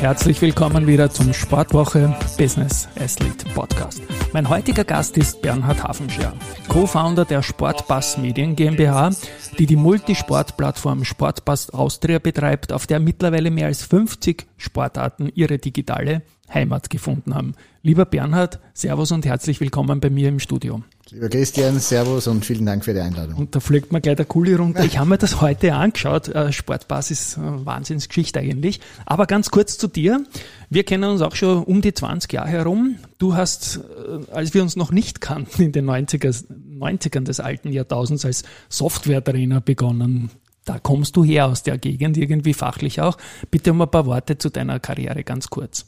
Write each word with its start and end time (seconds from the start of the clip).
Herzlich 0.00 0.40
willkommen 0.40 0.86
wieder 0.86 1.10
zum 1.10 1.32
Sportwoche 1.32 2.16
Business 2.38 2.88
Athlete 2.94 3.44
Podcast. 3.52 4.00
Mein 4.32 4.48
heutiger 4.48 4.84
Gast 4.84 5.16
ist 5.16 5.42
Bernhard 5.42 5.82
Hafenscher, 5.82 6.34
Co-Founder 6.68 7.24
der 7.24 7.42
Sportpass 7.42 8.16
Medien 8.16 8.54
GmbH, 8.54 9.10
die 9.58 9.66
die 9.66 9.74
Multisportplattform 9.74 11.04
Sportpass 11.04 11.70
Austria 11.70 12.20
betreibt, 12.20 12.72
auf 12.72 12.86
der 12.86 13.00
mittlerweile 13.00 13.50
mehr 13.50 13.66
als 13.66 13.82
50 13.82 14.46
Sportarten 14.56 15.32
ihre 15.34 15.58
digitale 15.58 16.22
Heimat 16.52 16.90
gefunden 16.90 17.34
haben. 17.34 17.54
Lieber 17.82 18.04
Bernhard, 18.04 18.58
Servus 18.74 19.12
und 19.12 19.24
herzlich 19.24 19.60
willkommen 19.60 20.00
bei 20.00 20.10
mir 20.10 20.28
im 20.28 20.40
Studio. 20.40 20.82
Lieber 21.10 21.28
Christian, 21.30 21.78
Servus 21.78 22.26
und 22.26 22.44
vielen 22.44 22.66
Dank 22.66 22.84
für 22.84 22.92
die 22.92 23.00
Einladung. 23.00 23.36
Und 23.36 23.54
da 23.54 23.60
fliegt 23.60 23.92
mir 23.92 24.00
gleich 24.00 24.16
der 24.16 24.26
Kuli 24.26 24.54
runter. 24.54 24.84
Ich 24.84 24.98
habe 24.98 25.08
mir 25.08 25.16
das 25.16 25.40
heute 25.40 25.74
angeschaut. 25.74 26.28
Äh, 26.28 26.52
Sportbasis, 26.52 27.38
äh, 27.38 27.40
Wahnsinnsgeschichte 27.40 28.40
eigentlich. 28.40 28.80
Aber 29.06 29.26
ganz 29.26 29.50
kurz 29.50 29.78
zu 29.78 29.88
dir. 29.88 30.22
Wir 30.68 30.84
kennen 30.84 31.10
uns 31.10 31.22
auch 31.22 31.34
schon 31.34 31.64
um 31.64 31.80
die 31.80 31.94
20 31.94 32.30
Jahre 32.32 32.48
herum. 32.48 32.96
Du 33.16 33.34
hast, 33.34 33.78
äh, 33.78 34.32
als 34.32 34.52
wir 34.52 34.62
uns 34.62 34.76
noch 34.76 34.90
nicht 34.90 35.22
kannten, 35.22 35.62
in 35.62 35.72
den 35.72 35.86
90er, 35.86 36.44
90ern 36.78 37.24
des 37.24 37.40
alten 37.40 37.72
Jahrtausends 37.72 38.26
als 38.26 38.42
Software-Trainer 38.68 39.62
begonnen. 39.62 40.30
Da 40.66 40.78
kommst 40.78 41.16
du 41.16 41.24
her 41.24 41.46
aus 41.46 41.62
der 41.62 41.78
Gegend, 41.78 42.18
irgendwie 42.18 42.52
fachlich 42.52 43.00
auch. 43.00 43.16
Bitte 43.50 43.70
um 43.70 43.80
ein 43.80 43.90
paar 43.90 44.04
Worte 44.04 44.36
zu 44.36 44.50
deiner 44.50 44.78
Karriere 44.78 45.24
ganz 45.24 45.48
kurz. 45.48 45.86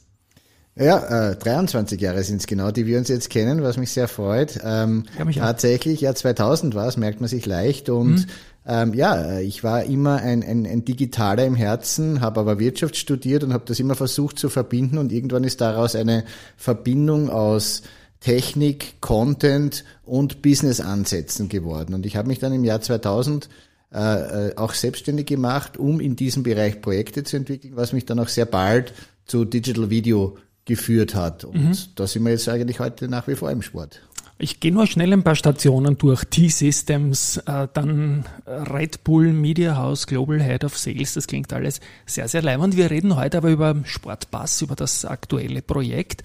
Ja, 0.75 1.31
äh, 1.31 1.35
23 1.35 1.99
Jahre 1.99 2.23
sind 2.23 2.37
es 2.37 2.47
genau, 2.47 2.71
die 2.71 2.85
wir 2.85 2.97
uns 2.97 3.09
jetzt 3.09 3.29
kennen, 3.29 3.61
was 3.61 3.75
mich 3.75 3.91
sehr 3.91 4.07
freut. 4.07 4.59
Ähm, 4.63 5.03
mich 5.25 5.35
tatsächlich, 5.37 5.99
ja, 5.99 6.15
2000 6.15 6.75
war 6.75 6.87
es, 6.87 6.95
merkt 6.95 7.19
man 7.19 7.27
sich 7.27 7.45
leicht. 7.45 7.89
Und 7.89 8.15
mhm. 8.15 8.25
ähm, 8.65 8.93
ja, 8.93 9.39
ich 9.39 9.65
war 9.65 9.83
immer 9.83 10.17
ein, 10.17 10.43
ein, 10.43 10.65
ein 10.65 10.85
Digitaler 10.85 11.45
im 11.45 11.55
Herzen, 11.55 12.21
habe 12.21 12.39
aber 12.39 12.57
Wirtschaft 12.57 12.95
studiert 12.95 13.43
und 13.43 13.51
habe 13.51 13.65
das 13.67 13.81
immer 13.81 13.95
versucht 13.95 14.39
zu 14.39 14.47
verbinden. 14.47 14.97
Und 14.97 15.11
irgendwann 15.11 15.43
ist 15.43 15.59
daraus 15.59 15.93
eine 15.93 16.23
Verbindung 16.55 17.29
aus 17.29 17.81
Technik, 18.21 19.01
Content 19.01 19.83
und 20.05 20.41
Business-Ansätzen 20.41 21.49
geworden. 21.49 21.93
Und 21.95 22.05
ich 22.05 22.15
habe 22.15 22.29
mich 22.29 22.39
dann 22.39 22.53
im 22.53 22.63
Jahr 22.63 22.79
2000 22.79 23.49
äh, 23.93 23.97
äh, 23.97 24.55
auch 24.55 24.73
selbstständig 24.73 25.25
gemacht, 25.25 25.75
um 25.75 25.99
in 25.99 26.15
diesem 26.15 26.43
Bereich 26.43 26.81
Projekte 26.81 27.25
zu 27.25 27.35
entwickeln, 27.35 27.73
was 27.75 27.91
mich 27.91 28.05
dann 28.05 28.19
auch 28.19 28.29
sehr 28.29 28.45
bald 28.45 28.93
zu 29.25 29.43
Digital 29.43 29.89
Video 29.89 30.37
geführt 30.65 31.15
hat. 31.15 31.43
Und 31.43 31.63
mhm. 31.63 31.77
da 31.95 32.07
sind 32.07 32.23
wir 32.23 32.31
jetzt 32.31 32.47
eigentlich 32.49 32.79
heute 32.79 33.07
nach 33.07 33.27
wie 33.27 33.35
vor 33.35 33.51
im 33.51 33.61
Sport. 33.61 34.01
Ich 34.43 34.59
gehe 34.59 34.71
nur 34.71 34.87
schnell 34.87 35.13
ein 35.13 35.21
paar 35.21 35.35
Stationen 35.35 35.99
durch. 35.99 36.23
T-Systems, 36.25 37.37
äh, 37.45 37.67
dann 37.71 38.25
Red 38.47 39.03
Bull 39.03 39.33
Media 39.33 39.77
House, 39.77 40.07
Global 40.07 40.41
Head 40.41 40.63
of 40.63 40.75
Sales. 40.75 41.13
Das 41.13 41.27
klingt 41.27 41.53
alles 41.53 41.79
sehr, 42.07 42.27
sehr 42.27 42.41
leibend. 42.41 42.75
Wir 42.75 42.89
reden 42.89 43.15
heute 43.15 43.37
aber 43.37 43.51
über 43.51 43.75
Sportpass, 43.83 44.63
über 44.63 44.75
das 44.75 45.05
aktuelle 45.05 45.61
Projekt. 45.61 46.23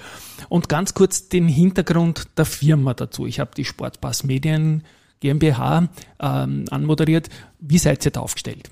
Und 0.48 0.70
ganz 0.70 0.95
kurz 0.95 1.29
den 1.29 1.47
Hintergrund 1.47 2.29
der 2.39 2.47
Firma 2.47 2.95
dazu. 2.95 3.27
Ich 3.27 3.39
habe 3.39 3.51
die 3.55 3.67
Sportpass 3.67 4.25
Medien 4.25 4.84
GmbH 5.20 5.91
ähm, 6.19 6.64
anmoderiert. 6.70 7.29
Wie 7.61 7.79
seid 7.79 8.03
ihr 8.07 8.12
da 8.12 8.20
aufgestellt? 8.20 8.70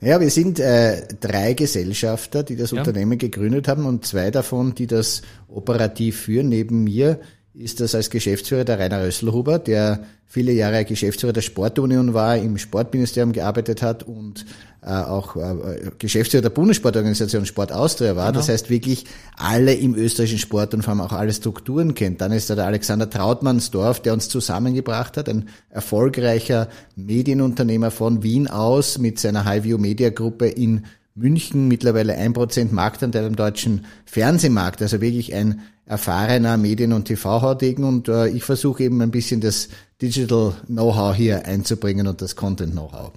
Ja, 0.00 0.20
wir 0.20 0.30
sind 0.30 0.60
äh, 0.60 1.02
drei 1.20 1.54
Gesellschafter, 1.54 2.42
die 2.44 2.54
das 2.56 2.70
ja. 2.70 2.78
Unternehmen 2.78 3.18
gegründet 3.18 3.66
haben 3.66 3.84
und 3.84 4.06
zwei 4.06 4.30
davon, 4.30 4.74
die 4.74 4.86
das 4.86 5.22
operativ 5.48 6.20
führen. 6.20 6.48
Neben 6.48 6.84
mir 6.84 7.18
ist 7.58 7.80
das 7.80 7.94
als 7.94 8.10
Geschäftsführer 8.10 8.64
der 8.64 8.78
Rainer 8.78 9.02
Rösselhuber, 9.02 9.58
der 9.58 10.04
viele 10.26 10.52
Jahre 10.52 10.84
Geschäftsführer 10.84 11.32
der 11.32 11.40
Sportunion 11.40 12.12
war, 12.12 12.36
im 12.36 12.58
Sportministerium 12.58 13.32
gearbeitet 13.32 13.80
hat 13.80 14.02
und 14.02 14.44
äh, 14.82 14.90
auch 14.90 15.36
äh, 15.36 15.90
Geschäftsführer 15.98 16.42
der 16.42 16.50
Bundessportorganisation 16.50 17.46
Sport 17.46 17.72
Austria 17.72 18.14
war. 18.14 18.26
Genau. 18.26 18.38
Das 18.38 18.48
heißt 18.50 18.68
wirklich 18.68 19.06
alle 19.36 19.72
im 19.72 19.94
österreichischen 19.94 20.38
Sport 20.38 20.74
und 20.74 20.82
vor 20.82 20.90
allem 20.92 21.00
auch 21.00 21.12
alle 21.12 21.32
Strukturen 21.32 21.94
kennt. 21.94 22.20
Dann 22.20 22.32
ist 22.32 22.50
da 22.50 22.56
der 22.56 22.66
Alexander 22.66 23.08
Trautmannsdorf, 23.08 24.00
der 24.00 24.12
uns 24.12 24.28
zusammengebracht 24.28 25.16
hat, 25.16 25.28
ein 25.28 25.48
erfolgreicher 25.70 26.68
Medienunternehmer 26.94 27.90
von 27.90 28.22
Wien 28.22 28.48
aus 28.48 28.98
mit 28.98 29.18
seiner 29.18 29.46
Highview 29.46 29.78
Media 29.78 30.10
Gruppe 30.10 30.48
in 30.48 30.84
München 31.16 31.66
mittlerweile 31.66 32.14
ein 32.14 32.34
Prozent 32.34 32.72
Marktanteil 32.72 33.24
am 33.24 33.36
deutschen 33.36 33.86
Fernsehmarkt, 34.04 34.82
also 34.82 35.00
wirklich 35.00 35.34
ein 35.34 35.62
erfahrener 35.86 36.58
Medien- 36.58 36.92
und 36.92 37.06
TV-Haudegen 37.06 37.84
und 37.84 38.08
äh, 38.08 38.28
ich 38.28 38.44
versuche 38.44 38.84
eben 38.84 39.00
ein 39.00 39.10
bisschen 39.10 39.40
das 39.40 39.68
Digital 40.02 40.52
Know-how 40.66 41.16
hier 41.16 41.46
einzubringen 41.46 42.06
und 42.06 42.20
das 42.20 42.36
Content 42.36 42.72
Know-how. 42.72 43.12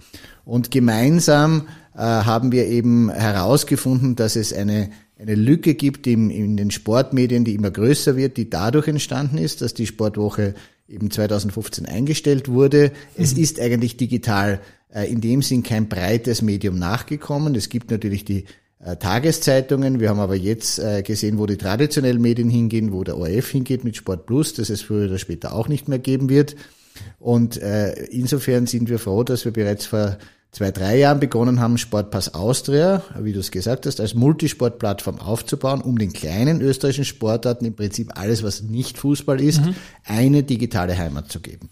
Und 0.46 0.72
gemeinsam 0.72 1.68
äh, 1.94 2.00
haben 2.00 2.54
wir 2.54 2.68
eben 2.68 3.10
herausgefunden, 3.10 4.16
dass 4.16 4.38
es 4.38 4.54
eine, 4.54 4.92
eine 5.20 5.36
Lücke 5.36 5.74
gibt 5.74 6.08
im, 6.08 6.30
in 6.30 6.56
den 6.56 6.72
Sportmedien, 6.72 7.44
die 7.44 7.56
immer 7.56 7.72
größer 7.72 8.16
wird, 8.16 8.38
die 8.38 8.50
dadurch 8.50 8.88
entstanden 8.88 9.38
ist, 9.38 9.62
dass 9.62 9.74
die 9.74 9.88
Sportwoche 9.88 10.54
eben 10.88 11.12
2015 11.12 11.86
eingestellt 11.86 12.48
wurde. 12.48 12.92
Es 13.16 13.36
mhm. 13.36 13.44
ist 13.44 13.60
eigentlich 13.60 13.98
digital 13.98 14.62
in 14.94 15.22
dem 15.22 15.42
Sinn 15.42 15.64
kein 15.64 15.88
breites 15.88 16.42
Medium 16.42 16.80
nachgekommen. 16.80 17.56
Es 17.56 17.70
gibt 17.70 17.92
natürlich 17.92 18.26
die 18.26 18.46
äh, 18.84 18.96
Tageszeitungen. 18.96 20.00
Wir 20.00 20.10
haben 20.10 20.20
aber 20.20 20.36
jetzt 20.36 20.80
äh, 20.80 21.04
gesehen, 21.04 21.38
wo 21.38 21.46
die 21.46 21.58
traditionellen 21.58 22.22
Medien 22.22 22.50
hingehen, 22.50 22.92
wo 22.94 23.04
der 23.04 23.18
ORF 23.18 23.50
hingeht 23.50 23.84
mit 23.84 23.98
Sport 23.98 24.26
Plus, 24.26 24.54
das 24.54 24.70
es 24.70 24.82
früher 24.82 25.08
oder 25.08 25.18
später 25.18 25.54
auch 25.54 25.68
nicht 25.68 25.88
mehr 25.88 26.00
geben 26.00 26.30
wird. 26.30 26.56
Und 27.20 27.56
insofern 27.56 28.68
sind 28.68 28.90
wir 28.90 29.00
froh, 29.00 29.24
dass 29.24 29.46
wir 29.46 29.54
bereits 29.54 29.86
vor 29.86 30.18
zwei, 30.52 30.72
drei 30.72 30.98
Jahren 30.98 31.20
begonnen 31.20 31.60
haben, 31.60 31.78
Sportpass 31.78 32.34
Austria, 32.34 33.04
wie 33.20 33.34
du 33.34 33.40
es 33.40 33.52
gesagt 33.52 33.86
hast, 33.86 34.00
als 34.00 34.16
Multisportplattform 34.16 35.20
aufzubauen, 35.20 35.82
um 35.82 35.98
den 35.98 36.14
kleinen 36.14 36.62
österreichischen 36.62 37.06
Sportarten 37.06 37.66
im 37.66 37.76
Prinzip 37.76 38.18
alles, 38.18 38.44
was 38.44 38.62
nicht 38.62 38.98
Fußball 38.98 39.40
ist, 39.40 39.62
mhm. 39.62 39.76
eine 40.06 40.44
digitale 40.44 40.98
Heimat 40.98 41.32
zu 41.32 41.40
geben. 41.40 41.70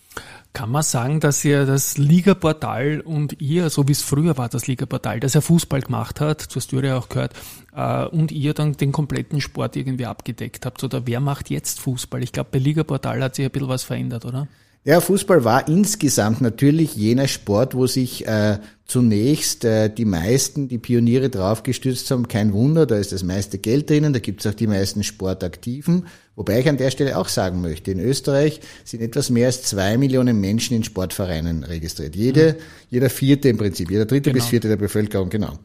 Kann 0.57 0.71
man 0.71 0.81
sagen, 0.81 1.19
dass 1.19 1.45
ihr 1.45 1.67
das 1.67 1.99
Ligaportal 1.99 3.01
und 3.01 3.39
ihr, 3.39 3.69
so 3.69 3.87
wie 3.87 3.91
es 3.91 4.01
früher 4.01 4.39
war, 4.39 4.49
das 4.49 4.65
Ligaportal, 4.65 5.19
das 5.19 5.35
ja 5.35 5.41
Fußball 5.41 5.81
gemacht 5.81 6.19
hat, 6.19 6.41
zur 6.41 6.63
Styria 6.63 6.97
auch 6.97 7.09
gehört, 7.09 7.35
äh, 7.75 8.05
und 8.05 8.31
ihr 8.31 8.55
dann 8.55 8.73
den 8.73 8.91
kompletten 8.91 9.39
Sport 9.39 9.75
irgendwie 9.75 10.07
abgedeckt 10.07 10.65
habt? 10.65 10.83
Oder 10.83 11.05
wer 11.05 11.19
macht 11.19 11.51
jetzt 11.51 11.79
Fußball? 11.81 12.23
Ich 12.23 12.31
glaube, 12.31 12.49
bei 12.53 12.57
Ligaportal 12.57 13.21
hat 13.21 13.35
sich 13.35 13.45
ein 13.45 13.51
bisschen 13.51 13.69
was 13.69 13.83
verändert, 13.83 14.25
oder? 14.25 14.47
Ja, 14.87 15.01
Fußball 15.01 15.43
war 15.43 15.67
insgesamt 15.67 16.39
natürlich 16.39 16.95
jener 16.95 17.27
Sport, 17.27 17.75
wo 17.75 17.87
sich 17.87 18.25
äh, 18.25 18.57
zunächst 18.85 19.65
äh, 19.65 19.89
die 19.89 20.05
meisten, 20.05 20.69
die 20.69 20.77
Pioniere 20.77 21.29
draufgestürzt 21.29 22.09
haben. 22.09 22.29
Kein 22.29 22.53
Wunder, 22.53 22.85
da 22.85 22.95
ist 22.95 23.11
das 23.11 23.21
meiste 23.21 23.57
Geld 23.57 23.89
drinnen, 23.89 24.13
da 24.13 24.19
gibt's 24.19 24.47
auch 24.47 24.53
die 24.53 24.65
meisten 24.65 25.03
Sportaktiven. 25.03 26.05
Wobei 26.37 26.61
ich 26.61 26.69
an 26.69 26.77
der 26.77 26.89
Stelle 26.91 27.17
auch 27.17 27.27
sagen 27.27 27.59
möchte, 27.59 27.91
in 27.91 27.99
Österreich 27.99 28.61
sind 28.85 29.01
etwas 29.01 29.29
mehr 29.29 29.47
als 29.47 29.63
zwei 29.63 29.97
Millionen 29.97 30.39
Menschen 30.39 30.77
in 30.77 30.85
Sportvereinen 30.85 31.65
registriert. 31.65 32.15
Jede, 32.15 32.53
mhm. 32.53 32.63
Jeder 32.89 33.09
vierte 33.09 33.49
im 33.49 33.57
Prinzip, 33.57 33.91
jeder 33.91 34.05
dritte 34.05 34.31
genau. 34.31 34.41
bis 34.41 34.49
vierte 34.49 34.69
der 34.69 34.77
Bevölkerung, 34.77 35.27
genau. 35.27 35.59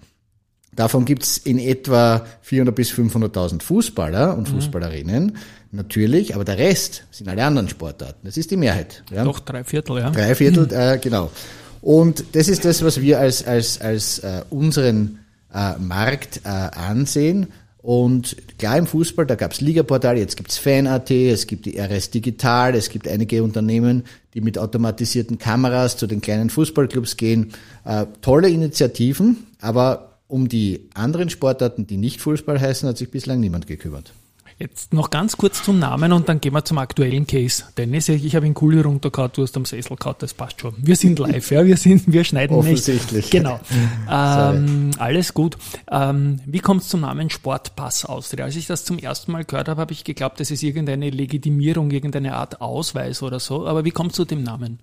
Davon 0.74 1.04
gibt's 1.04 1.38
in 1.38 1.60
etwa 1.60 2.26
400 2.40 2.74
bis 2.74 2.90
500.000 2.90 3.62
Fußballer 3.62 4.36
und 4.36 4.48
mhm. 4.48 4.56
Natürlich, 5.74 6.34
aber 6.34 6.44
der 6.44 6.58
Rest 6.58 7.04
sind 7.10 7.28
alle 7.28 7.44
anderen 7.44 7.68
Sportarten. 7.68 8.20
Das 8.24 8.36
ist 8.36 8.50
die 8.50 8.58
Mehrheit. 8.58 9.02
Ja? 9.10 9.24
Doch, 9.24 9.40
drei 9.40 9.64
Viertel, 9.64 9.98
ja. 9.98 10.10
Drei 10.10 10.34
Viertel, 10.34 10.68
äh, 10.70 10.98
genau. 10.98 11.30
Und 11.80 12.24
das 12.32 12.48
ist 12.48 12.66
das, 12.66 12.84
was 12.84 13.00
wir 13.00 13.18
als, 13.18 13.46
als, 13.46 13.80
als 13.80 14.18
äh, 14.18 14.42
unseren 14.50 15.20
äh, 15.52 15.78
Markt 15.78 16.42
äh, 16.44 16.48
ansehen. 16.48 17.48
Und 17.78 18.36
klar 18.58 18.76
im 18.76 18.86
Fußball, 18.86 19.26
da 19.26 19.34
gab's 19.34 19.62
Ligaportal, 19.62 20.18
jetzt 20.18 20.36
gibt's 20.36 20.58
Fan.at, 20.58 21.10
es 21.10 21.46
gibt 21.46 21.64
die 21.64 21.78
RS 21.78 22.10
Digital, 22.10 22.76
es 22.76 22.90
gibt 22.90 23.08
einige 23.08 23.42
Unternehmen, 23.42 24.04
die 24.34 24.42
mit 24.42 24.58
automatisierten 24.58 25.38
Kameras 25.38 25.96
zu 25.96 26.06
den 26.06 26.20
kleinen 26.20 26.50
Fußballclubs 26.50 27.16
gehen. 27.16 27.52
Äh, 27.84 28.06
tolle 28.20 28.50
Initiativen, 28.50 29.46
aber 29.60 30.18
um 30.28 30.48
die 30.48 30.90
anderen 30.94 31.30
Sportarten, 31.30 31.86
die 31.86 31.96
nicht 31.96 32.20
Fußball 32.20 32.60
heißen, 32.60 32.88
hat 32.88 32.98
sich 32.98 33.10
bislang 33.10 33.40
niemand 33.40 33.66
gekümmert. 33.66 34.12
Jetzt 34.62 34.92
noch 34.92 35.10
ganz 35.10 35.36
kurz 35.36 35.64
zum 35.64 35.80
Namen 35.80 36.12
und 36.12 36.28
dann 36.28 36.40
gehen 36.40 36.54
wir 36.54 36.64
zum 36.64 36.78
aktuellen 36.78 37.26
Case. 37.26 37.64
Dennis, 37.76 38.08
ich 38.08 38.36
habe 38.36 38.46
ihn 38.46 38.54
cool 38.60 38.80
runtergehauen, 38.80 39.32
du 39.34 39.42
hast 39.42 39.56
am 39.56 39.64
Sessel 39.64 39.96
gehauen, 39.96 40.14
das 40.20 40.34
passt 40.34 40.60
schon. 40.60 40.72
Wir 40.78 40.94
sind 40.94 41.18
live, 41.18 41.50
ja, 41.50 41.66
wir 41.66 41.76
sind, 41.76 42.12
wir 42.12 42.22
schneiden 42.22 42.56
Offensichtlich. 42.56 43.24
nicht. 43.24 43.30
Genau. 43.32 43.58
ähm, 44.08 44.92
alles 44.98 45.34
gut. 45.34 45.58
Ähm, 45.90 46.38
wie 46.46 46.60
kommt 46.60 46.82
es 46.82 46.88
zum 46.88 47.00
Namen 47.00 47.28
Sportpass 47.28 48.04
Austria? 48.04 48.44
Als 48.44 48.54
ich 48.54 48.68
das 48.68 48.84
zum 48.84 49.00
ersten 49.00 49.32
Mal 49.32 49.44
gehört 49.44 49.68
habe, 49.68 49.80
habe 49.80 49.92
ich 49.92 50.04
geglaubt, 50.04 50.38
das 50.38 50.52
ist 50.52 50.62
irgendeine 50.62 51.10
Legitimierung, 51.10 51.90
irgendeine 51.90 52.36
Art 52.36 52.60
Ausweis 52.60 53.20
oder 53.24 53.40
so. 53.40 53.66
Aber 53.66 53.84
wie 53.84 53.90
kommt 53.90 54.12
es 54.12 54.16
zu 54.16 54.24
dem 54.24 54.44
Namen? 54.44 54.78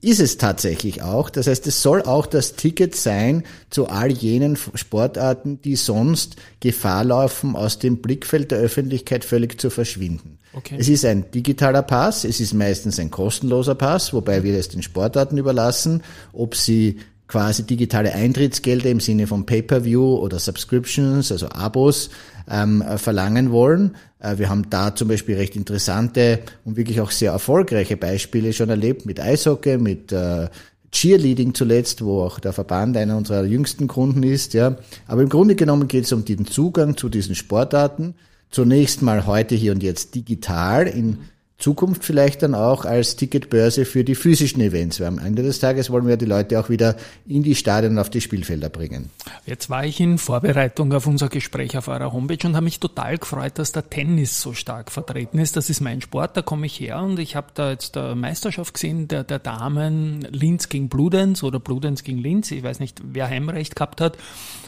Ist 0.00 0.20
es 0.20 0.36
tatsächlich 0.36 1.02
auch. 1.02 1.30
Das 1.30 1.46
heißt, 1.46 1.66
es 1.66 1.82
soll 1.82 2.02
auch 2.02 2.26
das 2.26 2.54
Ticket 2.54 2.94
sein 2.94 3.44
zu 3.70 3.88
all 3.88 4.10
jenen 4.10 4.56
Sportarten, 4.56 5.60
die 5.62 5.76
sonst 5.76 6.36
Gefahr 6.60 7.04
laufen, 7.04 7.56
aus 7.56 7.78
dem 7.78 7.98
Blickfeld 7.98 8.50
der 8.50 8.58
Öffentlichkeit 8.58 9.24
völlig 9.24 9.60
zu 9.60 9.70
verschwinden. 9.70 10.38
Okay. 10.54 10.76
Es 10.78 10.88
ist 10.88 11.04
ein 11.04 11.30
digitaler 11.30 11.82
Pass, 11.82 12.24
es 12.24 12.40
ist 12.40 12.52
meistens 12.52 12.98
ein 12.98 13.10
kostenloser 13.10 13.74
Pass, 13.74 14.12
wobei 14.12 14.42
wir 14.42 14.54
es 14.54 14.68
den 14.68 14.82
Sportarten 14.82 15.38
überlassen, 15.38 16.02
ob 16.32 16.54
sie 16.54 16.98
quasi 17.32 17.62
digitale 17.62 18.12
Eintrittsgelder 18.12 18.90
im 18.90 19.00
Sinne 19.00 19.26
von 19.26 19.46
Pay-per-View 19.46 20.16
oder 20.16 20.38
Subscriptions, 20.38 21.32
also 21.32 21.48
Abos, 21.48 22.10
ähm, 22.50 22.82
verlangen 22.96 23.50
wollen. 23.50 23.96
Äh, 24.18 24.38
wir 24.38 24.48
haben 24.48 24.68
da 24.70 24.94
zum 24.94 25.08
Beispiel 25.08 25.36
recht 25.36 25.56
interessante 25.56 26.40
und 26.64 26.76
wirklich 26.76 27.00
auch 27.00 27.10
sehr 27.10 27.32
erfolgreiche 27.32 27.96
Beispiele 27.96 28.52
schon 28.52 28.70
erlebt 28.70 29.06
mit 29.06 29.20
Eishockey, 29.20 29.78
mit 29.78 30.12
äh, 30.12 30.48
Cheerleading 30.92 31.54
zuletzt, 31.54 32.04
wo 32.04 32.22
auch 32.22 32.38
der 32.38 32.52
Verband 32.52 32.96
einer 32.96 33.16
unserer 33.16 33.44
jüngsten 33.44 33.88
Kunden 33.88 34.22
ist, 34.22 34.52
ja. 34.52 34.76
Aber 35.06 35.22
im 35.22 35.30
Grunde 35.30 35.54
genommen 35.54 35.88
geht 35.88 36.04
es 36.04 36.12
um 36.12 36.24
den 36.24 36.46
Zugang 36.46 36.96
zu 36.96 37.08
diesen 37.08 37.34
Sportarten. 37.34 38.14
Zunächst 38.50 39.00
mal 39.00 39.26
heute 39.26 39.54
hier 39.54 39.72
und 39.72 39.82
jetzt 39.82 40.14
digital 40.14 40.86
in 40.86 41.18
Zukunft 41.62 42.04
vielleicht 42.04 42.42
dann 42.42 42.54
auch 42.54 42.84
als 42.84 43.16
Ticketbörse 43.16 43.84
für 43.84 44.02
die 44.02 44.14
physischen 44.14 44.60
Events. 44.60 45.00
Weil 45.00 45.06
am 45.06 45.18
Ende 45.18 45.42
des 45.42 45.60
Tages 45.60 45.90
wollen 45.90 46.06
wir 46.06 46.16
die 46.16 46.24
Leute 46.24 46.58
auch 46.58 46.68
wieder 46.68 46.96
in 47.26 47.42
die 47.42 47.54
Stadien 47.54 47.92
und 47.92 47.98
auf 47.98 48.10
die 48.10 48.20
Spielfelder 48.20 48.68
bringen. 48.68 49.10
Jetzt 49.46 49.70
war 49.70 49.84
ich 49.84 50.00
in 50.00 50.18
Vorbereitung 50.18 50.92
auf 50.92 51.06
unser 51.06 51.28
Gespräch 51.28 51.78
auf 51.78 51.88
eurer 51.88 52.12
Homepage 52.12 52.46
und 52.46 52.56
habe 52.56 52.64
mich 52.64 52.80
total 52.80 53.16
gefreut, 53.18 53.52
dass 53.56 53.70
der 53.70 53.88
Tennis 53.88 54.42
so 54.42 54.54
stark 54.54 54.90
vertreten 54.90 55.38
ist. 55.38 55.56
Das 55.56 55.70
ist 55.70 55.80
mein 55.80 56.00
Sport, 56.00 56.36
da 56.36 56.42
komme 56.42 56.66
ich 56.66 56.80
her 56.80 57.00
und 57.00 57.18
ich 57.18 57.36
habe 57.36 57.48
da 57.54 57.70
jetzt 57.70 57.94
der 57.94 58.16
Meisterschaft 58.16 58.74
gesehen, 58.74 59.06
der, 59.06 59.22
der 59.22 59.38
Damen 59.38 60.26
Linz 60.30 60.68
gegen 60.68 60.88
Bludenz 60.88 61.42
oder 61.44 61.60
Bludenz 61.60 62.02
gegen 62.02 62.18
Linz. 62.18 62.50
Ich 62.50 62.62
weiß 62.62 62.80
nicht, 62.80 63.00
wer 63.04 63.28
Heimrecht 63.28 63.76
gehabt 63.76 64.00
hat. 64.00 64.18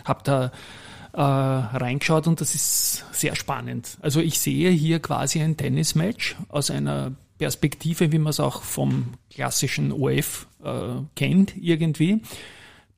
Habe 0.04 0.20
da 0.22 0.52
äh, 1.14 1.20
reingeschaut 1.20 2.26
und 2.26 2.40
das 2.40 2.54
ist 2.54 3.04
sehr 3.12 3.36
spannend. 3.36 3.96
Also 4.00 4.20
ich 4.20 4.40
sehe 4.40 4.70
hier 4.70 5.00
quasi 5.00 5.40
ein 5.40 5.56
Tennismatch 5.56 6.36
aus 6.48 6.70
einer 6.70 7.12
Perspektive, 7.38 8.12
wie 8.12 8.18
man 8.18 8.30
es 8.30 8.40
auch 8.40 8.62
vom 8.62 9.14
klassischen 9.30 9.92
OF 9.92 10.46
äh, 10.64 11.02
kennt 11.14 11.54
irgendwie. 11.56 12.22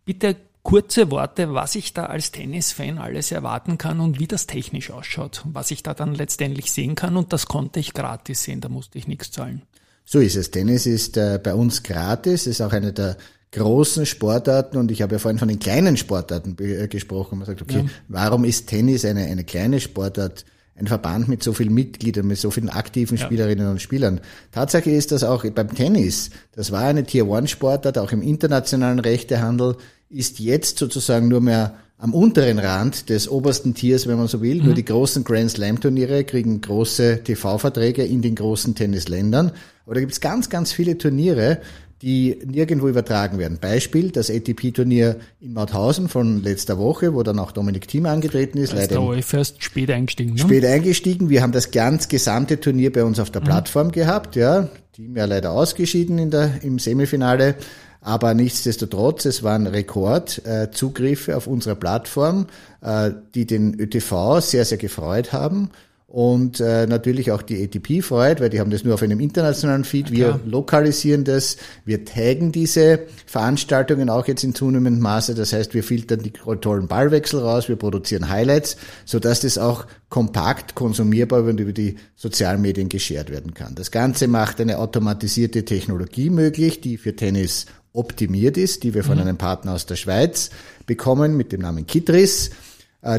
Bitte 0.04 0.36
kurze 0.62 1.10
Worte, 1.10 1.52
was 1.54 1.74
ich 1.74 1.94
da 1.94 2.06
als 2.06 2.32
Tennisfan 2.32 2.98
alles 2.98 3.32
erwarten 3.32 3.78
kann 3.78 4.00
und 4.00 4.18
wie 4.18 4.26
das 4.26 4.46
technisch 4.46 4.90
ausschaut, 4.90 5.42
was 5.44 5.70
ich 5.70 5.82
da 5.82 5.94
dann 5.94 6.14
letztendlich 6.14 6.72
sehen 6.72 6.94
kann 6.94 7.16
und 7.16 7.32
das 7.32 7.46
konnte 7.46 7.80
ich 7.80 7.92
gratis 7.92 8.42
sehen, 8.42 8.60
da 8.60 8.68
musste 8.68 8.98
ich 8.98 9.06
nichts 9.06 9.30
zahlen. 9.30 9.62
So 10.04 10.20
ist 10.20 10.36
es. 10.36 10.50
Tennis 10.50 10.86
ist 10.86 11.16
äh, 11.16 11.40
bei 11.42 11.54
uns 11.54 11.82
gratis, 11.82 12.46
ist 12.46 12.60
auch 12.60 12.72
eine 12.72 12.92
der 12.92 13.16
großen 13.56 14.04
Sportarten 14.06 14.76
und 14.76 14.90
ich 14.90 15.02
habe 15.02 15.14
ja 15.14 15.18
vorhin 15.18 15.38
von 15.38 15.48
den 15.48 15.58
kleinen 15.58 15.96
Sportarten 15.96 16.56
äh, 16.60 16.88
gesprochen. 16.88 17.38
Man 17.38 17.46
sagt, 17.46 17.62
okay, 17.62 17.84
ja. 17.84 17.90
warum 18.08 18.44
ist 18.44 18.68
Tennis 18.68 19.04
eine, 19.04 19.24
eine 19.24 19.44
kleine 19.44 19.80
Sportart? 19.80 20.44
Ein 20.78 20.88
Verband 20.88 21.26
mit 21.26 21.42
so 21.42 21.54
vielen 21.54 21.72
Mitgliedern, 21.72 22.26
mit 22.26 22.36
so 22.36 22.50
vielen 22.50 22.68
aktiven 22.68 23.16
Spielerinnen 23.16 23.70
und 23.70 23.80
Spielern. 23.80 24.20
Tatsache 24.52 24.90
ist 24.90 25.10
das 25.10 25.24
auch 25.24 25.42
beim 25.46 25.74
Tennis. 25.74 26.28
Das 26.52 26.70
war 26.70 26.82
eine 26.82 27.04
Tier-One-Sportart, 27.04 27.96
auch 27.96 28.12
im 28.12 28.20
internationalen 28.20 28.98
Rechtehandel, 28.98 29.76
ist 30.10 30.38
jetzt 30.38 30.76
sozusagen 30.78 31.28
nur 31.28 31.40
mehr 31.40 31.76
am 31.96 32.12
unteren 32.12 32.58
Rand 32.58 33.08
des 33.08 33.26
obersten 33.26 33.72
Tiers, 33.72 34.06
wenn 34.06 34.18
man 34.18 34.28
so 34.28 34.42
will. 34.42 34.58
Mhm. 34.58 34.64
Nur 34.66 34.74
die 34.74 34.84
großen 34.84 35.24
Grand 35.24 35.50
Slam 35.50 35.80
Turniere 35.80 36.24
kriegen 36.24 36.60
große 36.60 37.22
TV-Verträge 37.24 38.04
in 38.04 38.20
den 38.20 38.34
großen 38.34 38.74
Tennisländern. 38.74 39.52
Aber 39.86 39.94
da 39.94 40.00
gibt 40.00 40.12
es 40.12 40.20
ganz, 40.20 40.50
ganz 40.50 40.72
viele 40.72 40.98
Turniere, 40.98 41.58
die 42.02 42.38
nirgendwo 42.44 42.88
übertragen 42.88 43.38
werden. 43.38 43.58
Beispiel 43.58 44.10
das 44.10 44.30
ATP-Turnier 44.30 45.16
in 45.40 45.54
Mauthausen 45.54 46.08
von 46.08 46.42
letzter 46.42 46.78
Woche, 46.78 47.14
wo 47.14 47.22
dann 47.22 47.38
auch 47.38 47.52
Dominik 47.52 47.88
Thiem 47.88 48.06
angetreten 48.06 48.58
ist. 48.58 48.72
Da 48.72 48.78
ist 48.78 48.90
leider 48.90 49.14
der 49.14 49.38
erst 49.38 49.62
spät 49.62 49.90
eingestiegen. 49.90 50.34
Ne? 50.34 50.38
Spät 50.38 50.64
eingestiegen. 50.64 51.30
Wir 51.30 51.42
haben 51.42 51.52
das 51.52 51.70
ganz 51.70 52.08
gesamte 52.08 52.60
Turnier 52.60 52.92
bei 52.92 53.04
uns 53.04 53.18
auf 53.18 53.30
der 53.30 53.40
mhm. 53.40 53.46
Plattform 53.46 53.92
gehabt. 53.92 54.36
Ja, 54.36 54.68
Thiem 54.92 55.16
ja 55.16 55.24
leider 55.24 55.52
ausgeschieden 55.52 56.18
in 56.18 56.30
der, 56.30 56.62
im 56.62 56.78
Semifinale. 56.78 57.54
Aber 58.02 58.34
nichtsdestotrotz, 58.34 59.24
es 59.24 59.42
waren 59.42 59.66
Rekordzugriffe 59.66 61.32
äh, 61.32 61.34
auf 61.34 61.46
unserer 61.46 61.74
Plattform, 61.74 62.46
äh, 62.82 63.10
die 63.34 63.46
den 63.46 63.80
ÖTV 63.80 64.40
sehr, 64.40 64.64
sehr 64.64 64.78
gefreut 64.78 65.32
haben 65.32 65.70
und 66.08 66.60
äh, 66.60 66.86
natürlich 66.86 67.32
auch 67.32 67.42
die 67.42 67.64
ATP 67.64 68.00
freut, 68.00 68.40
weil 68.40 68.48
die 68.48 68.60
haben 68.60 68.70
das 68.70 68.84
nur 68.84 68.94
auf 68.94 69.02
einem 69.02 69.18
internationalen 69.18 69.82
Feed. 69.82 70.12
Wir 70.12 70.40
lokalisieren 70.46 71.24
das, 71.24 71.56
wir 71.84 72.04
taggen 72.04 72.52
diese 72.52 73.00
Veranstaltungen 73.26 74.08
auch 74.08 74.28
jetzt 74.28 74.44
in 74.44 74.54
zunehmendem 74.54 75.02
Maße. 75.02 75.34
Das 75.34 75.52
heißt, 75.52 75.74
wir 75.74 75.82
filtern 75.82 76.22
die 76.22 76.30
tollen 76.30 76.86
Ballwechsel 76.86 77.40
raus, 77.40 77.68
wir 77.68 77.74
produzieren 77.74 78.28
Highlights, 78.28 78.76
sodass 79.04 79.40
das 79.40 79.58
auch 79.58 79.84
kompakt 80.08 80.76
konsumierbar 80.76 81.42
und 81.42 81.58
über 81.58 81.72
die 81.72 81.96
sozialen 82.14 82.60
Medien 82.60 82.88
geshared 82.88 83.30
werden 83.30 83.52
kann. 83.52 83.74
Das 83.74 83.90
Ganze 83.90 84.28
macht 84.28 84.60
eine 84.60 84.78
automatisierte 84.78 85.64
Technologie 85.64 86.30
möglich, 86.30 86.80
die 86.80 86.98
für 86.98 87.16
Tennis 87.16 87.66
optimiert 87.92 88.56
ist, 88.56 88.84
die 88.84 88.94
wir 88.94 89.02
von 89.02 89.16
mhm. 89.16 89.22
einem 89.22 89.38
Partner 89.38 89.72
aus 89.72 89.86
der 89.86 89.96
Schweiz 89.96 90.50
bekommen 90.86 91.36
mit 91.36 91.50
dem 91.50 91.62
Namen 91.62 91.84
Kitris 91.84 92.50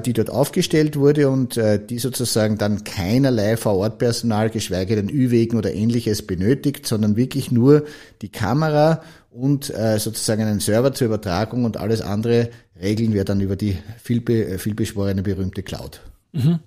die 0.02 0.14
dort 0.14 0.30
aufgestellt 0.30 0.98
wurde 0.98 1.30
und 1.30 1.58
äh, 1.58 1.80
die 1.84 2.00
sozusagen 2.00 2.58
dann 2.58 2.84
keinerlei 2.84 3.58
Vor-Ort-Personal, 3.58 4.50
geschweige 4.50 4.96
denn 4.96 5.10
Ü-Wegen 5.10 5.58
oder 5.58 5.74
ähnliches 5.74 6.26
benötigt, 6.26 6.88
sondern 6.88 7.16
wirklich 7.16 7.52
nur 7.52 7.86
die 8.22 8.30
Kamera 8.30 9.02
und 9.32 9.70
äh, 9.70 10.00
sozusagen 10.00 10.44
einen 10.44 10.60
Server 10.60 10.94
zur 10.94 11.08
Übertragung 11.08 11.64
und 11.64 11.78
alles 11.78 12.02
andere 12.02 12.50
regeln 12.82 13.14
wir 13.14 13.24
dann 13.24 13.40
über 13.40 13.56
die 13.56 13.78
vielbe 14.02 14.60
vielbeschworene 14.60 15.22
berühmte 15.24 15.64
Cloud. 15.64 16.02
Mhm. 16.32 16.60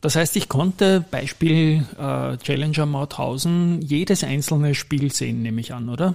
Das 0.00 0.16
heißt, 0.16 0.36
ich 0.36 0.48
konnte 0.48 1.04
Beispiel 1.10 1.84
äh, 1.98 2.36
Challenger 2.38 2.86
Mauthausen 2.86 3.82
jedes 3.82 4.22
einzelne 4.22 4.74
Spiel 4.74 5.12
sehen, 5.12 5.42
nehme 5.42 5.60
ich 5.60 5.74
an, 5.74 5.88
oder? 5.88 6.14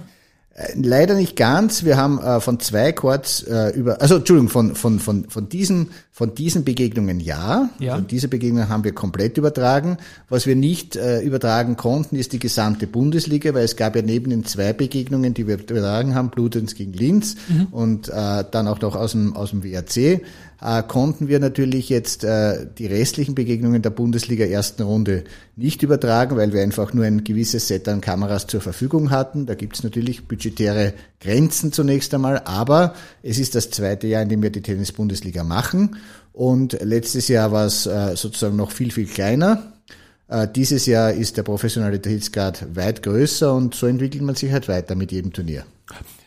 Leider 0.76 1.16
nicht 1.16 1.34
ganz. 1.34 1.84
Wir 1.84 1.96
haben 1.96 2.20
äh, 2.20 2.38
von 2.38 2.60
zwei 2.60 2.92
Chords 2.92 3.42
äh, 3.42 3.70
über, 3.70 4.00
also 4.00 4.16
Entschuldigung, 4.16 4.48
von, 4.48 4.76
von, 4.76 5.00
von, 5.00 5.28
von, 5.28 5.48
diesen, 5.48 5.90
von 6.12 6.32
diesen 6.32 6.62
Begegnungen 6.62 7.18
ja. 7.18 7.70
ja. 7.80 7.94
Also 7.94 8.04
diese 8.04 8.28
Begegnungen 8.28 8.68
haben 8.68 8.84
wir 8.84 8.94
komplett 8.94 9.36
übertragen. 9.36 9.98
Was 10.28 10.46
wir 10.46 10.54
nicht 10.54 10.94
äh, 10.94 11.22
übertragen 11.22 11.76
konnten, 11.76 12.14
ist 12.14 12.32
die 12.32 12.38
gesamte 12.38 12.86
Bundesliga, 12.86 13.52
weil 13.52 13.64
es 13.64 13.74
gab 13.74 13.96
ja 13.96 14.02
neben 14.02 14.30
den 14.30 14.44
zwei 14.44 14.72
Begegnungen, 14.72 15.34
die 15.34 15.48
wir 15.48 15.58
übertragen 15.58 16.14
haben, 16.14 16.30
Bludenz 16.30 16.76
gegen 16.76 16.92
Linz 16.92 17.34
mhm. 17.48 17.66
und 17.72 18.08
äh, 18.10 18.44
dann 18.48 18.68
auch 18.68 18.80
noch 18.80 18.94
aus 18.94 19.10
dem, 19.10 19.34
aus 19.34 19.50
dem 19.50 19.64
WRC, 19.64 20.20
äh, 20.60 20.82
konnten 20.82 21.28
wir 21.28 21.40
natürlich 21.40 21.88
jetzt 21.88 22.24
äh, 22.24 22.66
die 22.78 22.86
restlichen 22.86 23.34
Begegnungen 23.34 23.82
der 23.82 23.90
Bundesliga 23.90 24.44
ersten 24.44 24.82
Runde 24.82 25.24
nicht 25.56 25.82
übertragen, 25.82 26.36
weil 26.36 26.52
wir 26.52 26.62
einfach 26.62 26.92
nur 26.92 27.04
ein 27.04 27.24
gewisses 27.24 27.68
Set 27.68 27.88
an 27.88 28.00
Kameras 28.00 28.46
zur 28.46 28.60
Verfügung 28.60 29.10
hatten. 29.10 29.46
Da 29.46 29.54
gibt 29.54 29.76
es 29.76 29.82
natürlich 29.82 30.26
budgetäre 30.26 30.94
Grenzen 31.20 31.72
zunächst 31.72 32.14
einmal, 32.14 32.42
aber 32.44 32.94
es 33.22 33.38
ist 33.38 33.54
das 33.54 33.70
zweite 33.70 34.06
Jahr, 34.06 34.22
in 34.22 34.28
dem 34.28 34.42
wir 34.42 34.50
die 34.50 34.62
Tennis-Bundesliga 34.62 35.44
machen. 35.44 35.96
Und 36.32 36.78
letztes 36.82 37.28
Jahr 37.28 37.52
war 37.52 37.66
es 37.66 37.86
äh, 37.86 38.16
sozusagen 38.16 38.56
noch 38.56 38.72
viel, 38.72 38.90
viel 38.90 39.06
kleiner. 39.06 39.72
Äh, 40.28 40.48
dieses 40.48 40.86
Jahr 40.86 41.12
ist 41.12 41.36
der 41.36 41.42
Professionalitätsgrad 41.42 42.74
weit 42.74 43.02
größer 43.02 43.54
und 43.54 43.74
so 43.74 43.86
entwickelt 43.86 44.22
man 44.22 44.34
sich 44.34 44.50
halt 44.50 44.68
weiter 44.68 44.94
mit 44.94 45.12
jedem 45.12 45.32
Turnier. 45.32 45.64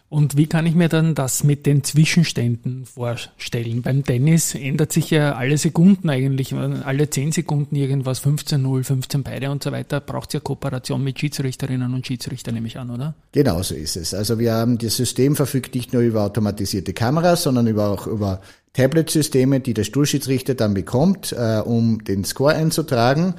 Und 0.09 0.37
wie 0.37 0.47
kann 0.47 0.65
ich 0.65 0.73
mir 0.73 0.87
dann 0.87 1.15
das 1.15 1.43
mit 1.43 1.65
den 1.65 1.83
Zwischenständen 1.83 2.85
vorstellen? 2.85 3.81
Beim 3.81 4.05
Tennis 4.05 4.55
ändert 4.55 4.93
sich 4.93 5.11
ja 5.11 5.35
alle 5.35 5.57
Sekunden 5.57 6.09
eigentlich, 6.09 6.53
alle 6.53 7.09
10 7.09 7.33
Sekunden 7.33 7.75
irgendwas, 7.75 8.23
15-0, 8.23 8.83
15 8.85 9.23
beide 9.23 9.51
und 9.51 9.63
so 9.63 9.73
weiter. 9.73 9.99
Braucht 9.99 10.29
es 10.29 10.33
ja 10.35 10.39
Kooperation 10.39 11.03
mit 11.03 11.19
Schiedsrichterinnen 11.19 11.93
und 11.93 12.07
Schiedsrichter, 12.07 12.53
nehme 12.53 12.67
ich 12.67 12.77
an, 12.77 12.89
oder? 12.89 13.15
Genau 13.33 13.61
so 13.61 13.75
ist 13.75 13.97
es. 13.97 14.13
Also 14.13 14.39
wir 14.39 14.53
haben, 14.53 14.77
das 14.77 14.95
System 14.95 15.35
verfügt 15.35 15.75
nicht 15.75 15.91
nur 15.91 16.03
über 16.03 16.23
automatisierte 16.23 16.93
Kameras, 16.93 17.43
sondern 17.43 17.67
über 17.67 17.89
auch 17.89 18.07
über 18.07 18.39
Tablet-Systeme, 18.77 19.59
die 19.59 19.73
der 19.73 19.83
Stuhlschiedsrichter 19.83 20.53
dann 20.53 20.75
bekommt, 20.75 21.33
äh, 21.33 21.61
um 21.65 22.03
den 22.03 22.23
Score 22.23 22.53
einzutragen 22.53 23.33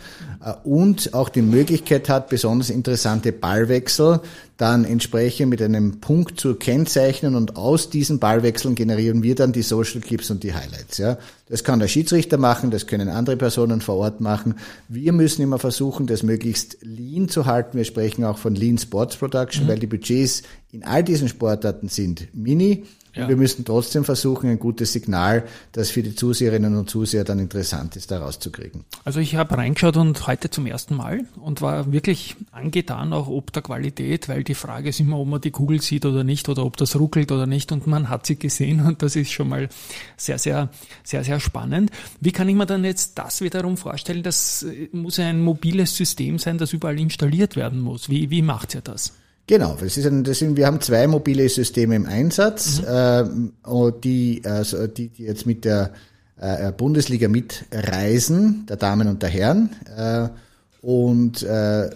äh, 0.44 0.52
und 0.64 1.14
auch 1.14 1.28
die 1.28 1.42
Möglichkeit 1.42 2.08
hat, 2.08 2.28
besonders 2.28 2.70
interessante 2.70 3.32
Ballwechsel 3.32 4.20
dann 4.58 4.84
entsprechend 4.84 5.50
mit 5.50 5.62
einem 5.62 6.00
Punkt 6.00 6.40
zu 6.40 6.56
kennzeichnen 6.56 7.36
und 7.36 7.56
aus 7.56 7.90
diesen 7.90 8.18
Ballwechseln 8.18 8.74
generieren 8.74 9.22
wir 9.22 9.36
dann 9.36 9.52
die 9.52 9.62
Social 9.62 10.00
Clips 10.00 10.32
und 10.32 10.42
die 10.42 10.52
Highlights. 10.52 10.98
Ja. 10.98 11.16
Das 11.48 11.62
kann 11.62 11.78
der 11.78 11.86
Schiedsrichter 11.86 12.38
machen, 12.38 12.72
das 12.72 12.88
können 12.88 13.08
andere 13.08 13.36
Personen 13.36 13.80
vor 13.80 13.94
Ort 13.96 14.20
machen. 14.20 14.56
Wir 14.88 15.12
müssen 15.12 15.42
immer 15.42 15.60
versuchen, 15.60 16.08
das 16.08 16.24
möglichst 16.24 16.76
lean 16.82 17.28
zu 17.28 17.46
halten. 17.46 17.78
Wir 17.78 17.84
sprechen 17.84 18.24
auch 18.24 18.36
von 18.36 18.56
Lean 18.56 18.78
Sports 18.78 19.16
Production, 19.16 19.64
mhm. 19.64 19.68
weil 19.68 19.78
die 19.78 19.86
Budgets 19.86 20.42
in 20.72 20.84
all 20.84 21.04
diesen 21.04 21.28
Sportarten 21.28 21.88
sind 21.88 22.26
mini 22.34 22.84
ja. 23.18 23.28
wir 23.28 23.36
müssen 23.36 23.64
trotzdem 23.64 24.04
versuchen, 24.04 24.48
ein 24.50 24.58
gutes 24.58 24.92
Signal, 24.92 25.44
das 25.72 25.90
für 25.90 26.02
die 26.02 26.14
Zuseherinnen 26.14 26.76
und 26.76 26.88
Zuseher 26.88 27.24
dann 27.24 27.38
interessant 27.38 27.96
ist, 27.96 28.10
da 28.10 28.20
rauszukriegen. 28.20 28.84
Also 29.04 29.20
ich 29.20 29.36
habe 29.36 29.56
reingeschaut 29.56 29.96
und 29.96 30.26
heute 30.26 30.50
zum 30.50 30.66
ersten 30.66 30.94
Mal 30.94 31.24
und 31.36 31.60
war 31.60 31.92
wirklich 31.92 32.36
angetan, 32.52 33.12
auch 33.12 33.28
ob 33.28 33.52
der 33.52 33.62
Qualität, 33.62 34.28
weil 34.28 34.44
die 34.44 34.54
Frage 34.54 34.90
ist 34.90 35.00
immer, 35.00 35.18
ob 35.18 35.28
man 35.28 35.40
die 35.40 35.50
Kugel 35.50 35.82
sieht 35.82 36.06
oder 36.06 36.24
nicht 36.24 36.48
oder 36.48 36.64
ob 36.64 36.76
das 36.76 36.96
ruckelt 36.96 37.32
oder 37.32 37.46
nicht 37.46 37.72
und 37.72 37.86
man 37.86 38.08
hat 38.08 38.26
sie 38.26 38.36
gesehen 38.36 38.80
und 38.84 39.02
das 39.02 39.16
ist 39.16 39.32
schon 39.32 39.48
mal 39.48 39.68
sehr, 40.16 40.38
sehr, 40.38 40.70
sehr, 41.02 41.24
sehr 41.24 41.40
spannend. 41.40 41.90
Wie 42.20 42.32
kann 42.32 42.48
ich 42.48 42.54
mir 42.54 42.66
dann 42.66 42.84
jetzt 42.84 43.18
das 43.18 43.40
wiederum 43.40 43.76
vorstellen? 43.76 44.22
Das 44.22 44.64
muss 44.92 45.18
ein 45.18 45.42
mobiles 45.42 45.96
System 45.96 46.38
sein, 46.38 46.58
das 46.58 46.72
überall 46.72 46.98
installiert 46.98 47.56
werden 47.56 47.80
muss. 47.80 48.08
Wie, 48.08 48.30
wie 48.30 48.42
macht 48.42 48.74
ihr 48.74 48.80
das? 48.80 49.12
Genau, 49.48 49.78
das 49.80 49.96
ist 49.96 50.06
ein, 50.06 50.24
das 50.24 50.38
sind, 50.40 50.58
wir 50.58 50.66
haben 50.66 50.80
zwei 50.82 51.06
mobile 51.06 51.48
Systeme 51.48 51.96
im 51.96 52.04
Einsatz, 52.04 52.82
mhm. 52.82 53.52
äh, 53.64 53.92
die, 54.04 54.42
also 54.44 54.86
die, 54.86 55.08
die 55.08 55.22
jetzt 55.22 55.46
mit 55.46 55.64
der 55.64 55.90
äh, 56.36 56.70
Bundesliga 56.70 57.28
mitreisen, 57.28 58.66
der 58.66 58.76
Damen 58.76 59.08
und 59.08 59.22
der 59.22 59.30
Herren. 59.30 59.70
Äh, 59.96 60.28
und 60.82 61.42
äh, 61.42 61.88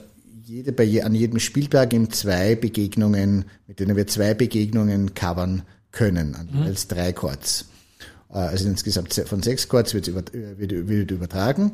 jede, 0.47 0.73
bei 0.73 0.85
je, 0.85 1.03
an 1.03 1.15
jedem 1.15 1.39
Spieltag 1.41 1.93
eben 1.93 2.11
zwei 2.11 2.55
Begegnungen, 2.55 3.45
mit 3.67 3.81
denen 3.81 3.97
wir 3.97 4.07
zwei 4.07 4.33
Begegnungen 4.33 5.13
covern 5.13 5.63
können, 5.93 6.35
mhm. 6.51 6.63
als 6.63 6.89
drei 6.89 7.13
Chords. 7.13 7.67
Äh, 8.31 8.39
also 8.39 8.67
insgesamt 8.67 9.13
von 9.13 9.43
sechs 9.43 9.69
Chords 9.69 9.93
wird, 9.93 10.09
über, 10.09 10.23
wird, 10.33 10.89
wird 10.89 11.11
übertragen. 11.11 11.73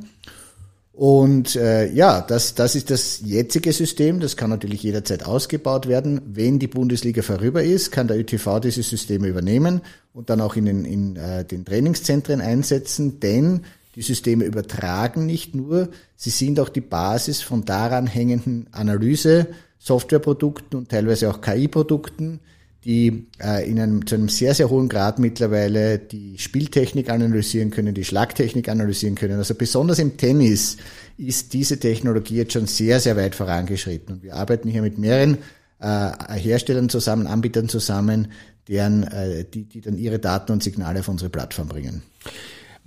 Und 0.98 1.54
äh, 1.54 1.92
ja, 1.92 2.20
das, 2.22 2.56
das 2.56 2.74
ist 2.74 2.90
das 2.90 3.20
jetzige 3.24 3.72
System. 3.72 4.18
Das 4.18 4.36
kann 4.36 4.50
natürlich 4.50 4.82
jederzeit 4.82 5.24
ausgebaut 5.24 5.86
werden. 5.86 6.20
Wenn 6.26 6.58
die 6.58 6.66
Bundesliga 6.66 7.22
vorüber 7.22 7.62
ist, 7.62 7.92
kann 7.92 8.08
der 8.08 8.18
ÖTV 8.18 8.58
diese 8.58 8.82
Systeme 8.82 9.28
übernehmen 9.28 9.82
und 10.12 10.28
dann 10.28 10.40
auch 10.40 10.56
in 10.56 10.64
den, 10.64 10.84
in, 10.84 11.14
äh, 11.14 11.44
den 11.44 11.64
Trainingszentren 11.64 12.40
einsetzen, 12.40 13.20
denn 13.20 13.60
die 13.94 14.02
Systeme 14.02 14.42
übertragen 14.44 15.24
nicht 15.24 15.54
nur, 15.54 15.88
sie 16.16 16.30
sind 16.30 16.58
auch 16.58 16.68
die 16.68 16.80
Basis 16.80 17.42
von 17.42 17.64
daran 17.64 18.08
hängenden 18.08 18.66
Analyse, 18.72 19.46
Softwareprodukten 19.78 20.80
und 20.80 20.88
teilweise 20.88 21.30
auch 21.30 21.40
KI-Produkten, 21.40 22.40
die 22.85 23.26
äh, 23.42 23.68
in 23.68 23.80
einem, 23.80 24.06
zu 24.06 24.14
einem 24.14 24.28
sehr, 24.28 24.54
sehr 24.54 24.70
hohen 24.70 24.88
Grad 24.88 25.18
mittlerweile 25.18 25.99
die 25.99 26.38
Spieltechnik 26.38 27.11
analysieren 27.11 27.70
können, 27.70 27.94
die 27.94 28.04
Schlagtechnik 28.04 28.68
analysieren 28.68 29.16
können. 29.16 29.38
Also 29.38 29.54
besonders 29.54 29.99
im 29.99 30.16
Tennis 30.16 30.76
ist 31.16 31.52
diese 31.52 31.80
Technologie 31.80 32.37
jetzt 32.37 32.52
schon 32.52 32.66
sehr, 32.66 33.00
sehr 33.00 33.16
weit 33.16 33.35
vorangeschritten. 33.35 34.16
Und 34.16 34.23
wir 34.23 34.35
arbeiten 34.37 34.68
hier 34.68 34.82
mit 34.82 34.97
mehreren 34.97 35.38
äh, 35.80 36.11
Herstellern 36.35 36.88
zusammen, 36.88 37.26
Anbietern 37.26 37.68
zusammen, 37.68 38.28
deren, 38.68 39.02
äh, 39.04 39.44
die, 39.44 39.64
die 39.64 39.80
dann 39.80 39.99
ihre 39.99 40.18
Daten 40.18 40.52
und 40.52 40.62
Signale 40.62 41.00
auf 41.00 41.08
unsere 41.08 41.30
Plattform 41.30 41.68
bringen. 41.68 42.02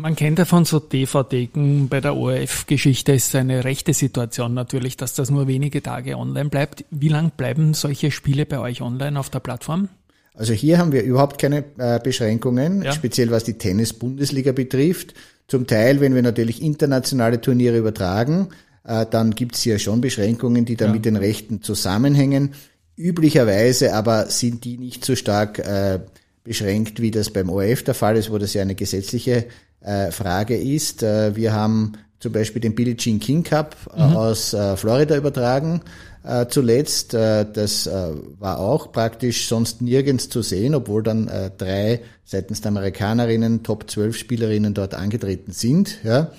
Man 0.01 0.15
kennt 0.15 0.39
ja 0.39 0.45
von 0.45 0.65
so 0.65 0.79
DVD-Ken 0.79 1.87
bei 1.87 2.01
der 2.01 2.17
ORF-Geschichte 2.17 3.11
ist 3.11 3.35
eine 3.35 3.63
rechte 3.63 3.93
Situation 3.93 4.55
natürlich, 4.55 4.97
dass 4.97 5.13
das 5.13 5.29
nur 5.29 5.45
wenige 5.47 5.83
Tage 5.83 6.17
online 6.17 6.49
bleibt. 6.49 6.85
Wie 6.89 7.07
lang 7.07 7.29
bleiben 7.37 7.75
solche 7.75 8.09
Spiele 8.09 8.47
bei 8.47 8.57
euch 8.57 8.81
online 8.81 9.19
auf 9.19 9.29
der 9.29 9.41
Plattform? 9.41 9.89
Also 10.33 10.53
hier 10.53 10.79
haben 10.79 10.91
wir 10.91 11.03
überhaupt 11.03 11.39
keine 11.39 11.65
äh, 11.77 11.99
Beschränkungen, 11.99 12.81
ja. 12.81 12.93
speziell 12.93 13.29
was 13.29 13.43
die 13.43 13.59
Tennis-Bundesliga 13.59 14.53
betrifft. 14.53 15.13
Zum 15.47 15.67
Teil, 15.67 16.01
wenn 16.01 16.15
wir 16.15 16.23
natürlich 16.23 16.63
internationale 16.63 17.39
Turniere 17.39 17.77
übertragen, 17.77 18.47
äh, 18.83 19.05
dann 19.05 19.35
gibt 19.35 19.53
es 19.53 19.61
hier 19.61 19.77
schon 19.77 20.01
Beschränkungen, 20.01 20.65
die 20.65 20.77
dann 20.77 20.89
ja. 20.89 20.93
mit 20.95 21.05
den 21.05 21.15
Rechten 21.15 21.61
zusammenhängen. 21.61 22.55
Üblicherweise 22.97 23.93
aber 23.93 24.31
sind 24.31 24.65
die 24.65 24.79
nicht 24.79 25.05
so 25.05 25.15
stark 25.15 25.59
äh, 25.59 25.99
beschränkt, 26.43 27.03
wie 27.03 27.11
das 27.11 27.29
beim 27.29 27.51
ORF 27.51 27.83
der 27.83 27.93
Fall 27.93 28.17
ist, 28.17 28.31
wo 28.31 28.39
das 28.39 28.55
ja 28.55 28.63
eine 28.63 28.73
gesetzliche 28.73 29.45
äh, 29.81 30.11
Frage 30.11 30.57
ist. 30.57 31.03
Äh, 31.03 31.35
wir 31.35 31.53
haben 31.53 31.93
zum 32.19 32.31
Beispiel 32.31 32.61
den 32.61 32.75
Billie 32.75 32.95
Jean 32.95 33.19
King 33.19 33.43
Cup 33.43 33.75
äh, 33.95 34.07
mhm. 34.07 34.15
aus 34.15 34.55
Florida 34.75 35.15
übertragen. 35.15 35.81
Zuletzt, 36.49 37.15
das 37.15 37.87
war 37.87 38.59
auch 38.59 38.91
praktisch 38.91 39.47
sonst 39.47 39.81
nirgends 39.81 40.29
zu 40.29 40.43
sehen, 40.43 40.75
obwohl 40.75 41.01
dann 41.01 41.31
drei 41.57 42.01
seitens 42.23 42.61
der 42.61 42.69
Amerikanerinnen 42.69 43.63
Top 43.63 43.89
12 43.89 44.15
Spielerinnen 44.15 44.75
dort 44.75 44.93
angetreten 44.93 45.51
sind. 45.51 45.97
Ja. 46.03 46.31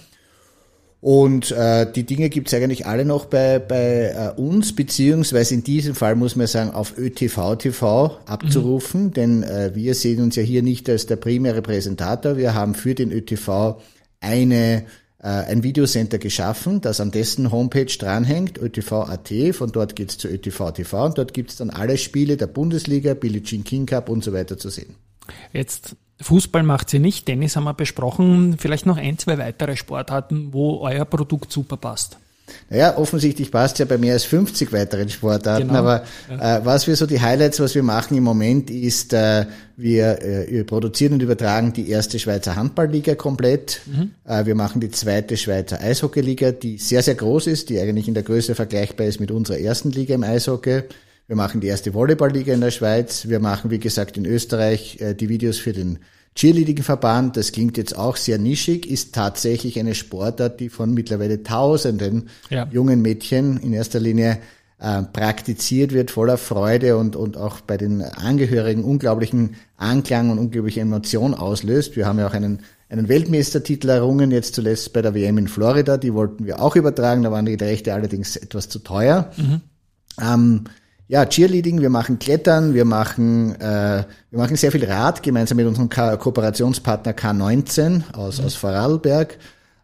Und 1.03 1.51
äh, 1.51 1.91
die 1.91 2.05
Dinge 2.05 2.31
gibt's 2.31 2.55
eigentlich 2.55 2.87
alle 2.87 3.05
noch 3.05 3.25
bei, 3.25 3.59
bei 3.59 4.35
äh, 4.37 4.41
uns, 4.41 4.73
beziehungsweise 4.73 5.53
in 5.53 5.65
diesem 5.65 5.97
Fall 5.97 6.15
muss 6.15 6.37
man 6.37 6.47
sagen, 6.47 6.71
auf 6.71 6.97
ÖTV 6.97 7.57
TV 7.57 8.19
abzurufen, 8.25 9.07
mhm. 9.07 9.13
denn 9.13 9.43
äh, 9.43 9.73
wir 9.75 9.97
sehen 9.97 10.23
uns 10.23 10.37
ja 10.37 10.45
hier 10.45 10.63
nicht 10.63 10.89
als 10.89 11.07
der 11.07 11.17
primäre 11.17 11.61
Präsentator. 11.61 12.37
Wir 12.37 12.55
haben 12.55 12.77
für 12.77 12.95
den 12.95 13.11
ÖTV 13.11 13.81
eine 14.21 14.85
äh, 15.19 15.27
ein 15.27 15.65
Videocenter 15.65 16.19
geschaffen, 16.19 16.81
das 16.81 17.01
an 17.01 17.11
dessen 17.11 17.51
Homepage 17.51 17.87
dranhängt, 17.87 18.59
ÖTV.at, 18.59 19.33
von 19.57 19.73
dort 19.73 19.97
geht's 19.97 20.19
zu 20.19 20.29
ÖTV 20.29 20.71
TV 20.71 21.05
und 21.07 21.19
dort 21.19 21.35
gibt's 21.35 21.57
dann 21.57 21.71
alle 21.71 21.99
Spiele 21.99 22.37
der 22.37 22.47
Bundesliga, 22.47 23.15
Billie 23.15 23.43
Jean 23.43 23.65
King 23.65 23.87
Cup 23.87 24.09
und 24.09 24.23
so 24.23 24.33
weiter 24.33 24.57
zu 24.57 24.69
sehen. 24.69 24.95
Jetzt 25.53 25.97
Fußball 26.21 26.63
macht 26.63 26.91
sie 26.91 26.99
nicht, 26.99 27.27
Tennis 27.27 27.57
haben 27.57 27.65
wir 27.65 27.75
besprochen. 27.75 28.57
Vielleicht 28.59 28.87
noch 28.87 28.97
ein, 28.97 29.19
zwei 29.19 29.39
weitere 29.39 29.77
Sportarten, 29.77 30.53
wo 30.53 30.79
euer 30.79 31.05
Produkt 31.05 31.53
super 31.53 31.77
passt. 31.77 32.19
Naja, 32.71 32.97
offensichtlich 32.97 33.51
passt 33.51 33.79
ja 33.79 33.85
bei 33.85 33.99
mehr 33.99 34.15
als 34.15 34.25
50 34.25 34.73
weiteren 34.73 35.09
Sportarten, 35.09 35.69
genau. 35.69 35.81
aber 35.81 36.05
äh, 36.29 36.61
was 36.65 36.87
wir 36.87 36.97
so 36.97 37.07
die 37.07 37.21
Highlights, 37.21 37.61
was 37.61 37.75
wir 37.75 37.83
machen 37.83 38.17
im 38.17 38.25
Moment 38.25 38.71
ist, 38.71 39.13
äh, 39.13 39.47
wir, 39.77 40.23
äh, 40.23 40.51
wir 40.51 40.65
produzieren 40.65 41.15
und 41.15 41.23
übertragen 41.23 41.73
die 41.73 41.89
erste 41.89 42.19
Schweizer 42.19 42.57
Handballliga 42.57 43.15
komplett. 43.15 43.81
Mhm. 43.87 44.13
Äh, 44.25 44.47
wir 44.47 44.55
machen 44.55 44.81
die 44.81 44.91
zweite 44.91 45.37
Schweizer 45.37 45.81
Eishockeyliga, 45.81 46.53
die 46.53 46.79
sehr, 46.79 47.03
sehr 47.03 47.15
groß 47.15 47.47
ist, 47.47 47.69
die 47.69 47.79
eigentlich 47.79 48.09
in 48.09 48.15
der 48.15 48.23
Größe 48.23 48.55
vergleichbar 48.55 49.07
ist 49.07 49.21
mit 49.21 49.31
unserer 49.31 49.59
ersten 49.59 49.91
Liga 49.91 50.15
im 50.15 50.25
Eishockey. 50.25 50.83
Wir 51.33 51.37
machen 51.37 51.63
die 51.63 51.69
erste 51.69 51.95
Volleyballliga 51.95 52.53
in 52.53 52.61
der 52.61 52.71
Schweiz. 52.71 53.27
Wir 53.27 53.41
machen, 53.41 53.71
wie 53.71 53.79
gesagt, 53.79 54.19
in 54.19 54.27
Österreich 54.27 55.01
äh, 55.01 55.15
die 55.15 55.31
Videos 55.31 55.57
für 55.57 55.73
den 55.73 56.01
Cheerleading-Verband. 56.35 57.39
Das 57.39 57.53
klingt 57.53 57.79
jetzt 57.79 57.97
auch 57.97 58.19
sehr 58.19 58.37
nischig, 58.37 58.85
ist 58.85 59.15
tatsächlich 59.15 59.79
eine 59.79 59.95
Sportart, 59.95 60.61
die 60.61 60.69
von 60.69 60.93
mittlerweile 60.93 61.43
Tausenden 61.43 62.29
ja. 62.51 62.69
jungen 62.71 63.01
Mädchen 63.01 63.57
in 63.57 63.73
erster 63.73 63.99
Linie 63.99 64.41
äh, 64.79 65.05
praktiziert 65.05 65.95
wird, 65.95 66.11
voller 66.11 66.37
Freude 66.37 66.99
und, 66.99 67.17
und 67.17 67.39
auch 67.39 67.63
bei 67.63 67.79
den 67.79 68.03
Angehörigen 68.03 68.85
unglaublichen 68.85 69.55
Anklang 69.79 70.29
und 70.29 70.39
unglaubliche 70.39 70.83
Emotion 70.83 71.33
auslöst. 71.33 71.97
Wir 71.97 72.05
haben 72.05 72.19
ja 72.19 72.27
auch 72.27 72.35
einen, 72.35 72.59
einen 72.91 73.09
Weltmeistertitel 73.09 73.89
errungen, 73.89 74.33
jetzt 74.33 74.55
zuletzt 74.55 74.93
bei 74.93 75.01
der 75.01 75.15
WM 75.15 75.39
in 75.39 75.49
Florida. 75.49 75.97
Die 75.97 76.13
wollten 76.13 76.45
wir 76.45 76.61
auch 76.61 76.77
übertragen, 76.77 77.23
da 77.23 77.33
waren 77.33 77.47
die 77.47 77.55
Rechte 77.55 77.95
allerdings 77.95 78.37
etwas 78.37 78.69
zu 78.69 78.81
teuer. 78.81 79.31
Mhm. 79.39 79.63
Ähm, 80.21 80.65
ja, 81.13 81.27
Cheerleading, 81.27 81.83
wir 81.83 81.91
machen 81.91 82.19
Klettern, 82.19 82.73
wir 82.73 82.87
machen, 82.87 83.55
äh, 83.61 84.05
wir 84.31 84.39
machen 84.39 84.57
sehr 84.57 84.73
viel 84.73 84.87
Rad 84.87 85.23
gemeinsam 85.23 85.57
mit 85.57 85.67
unserem 85.67 85.91
Ko 85.91 86.17
Kooperationspartner 86.17 87.13
K19 87.13 88.15
aus, 88.15 88.41
mhm. 88.41 88.47
aus 88.47 88.55
Vorarlberg. 88.55 89.37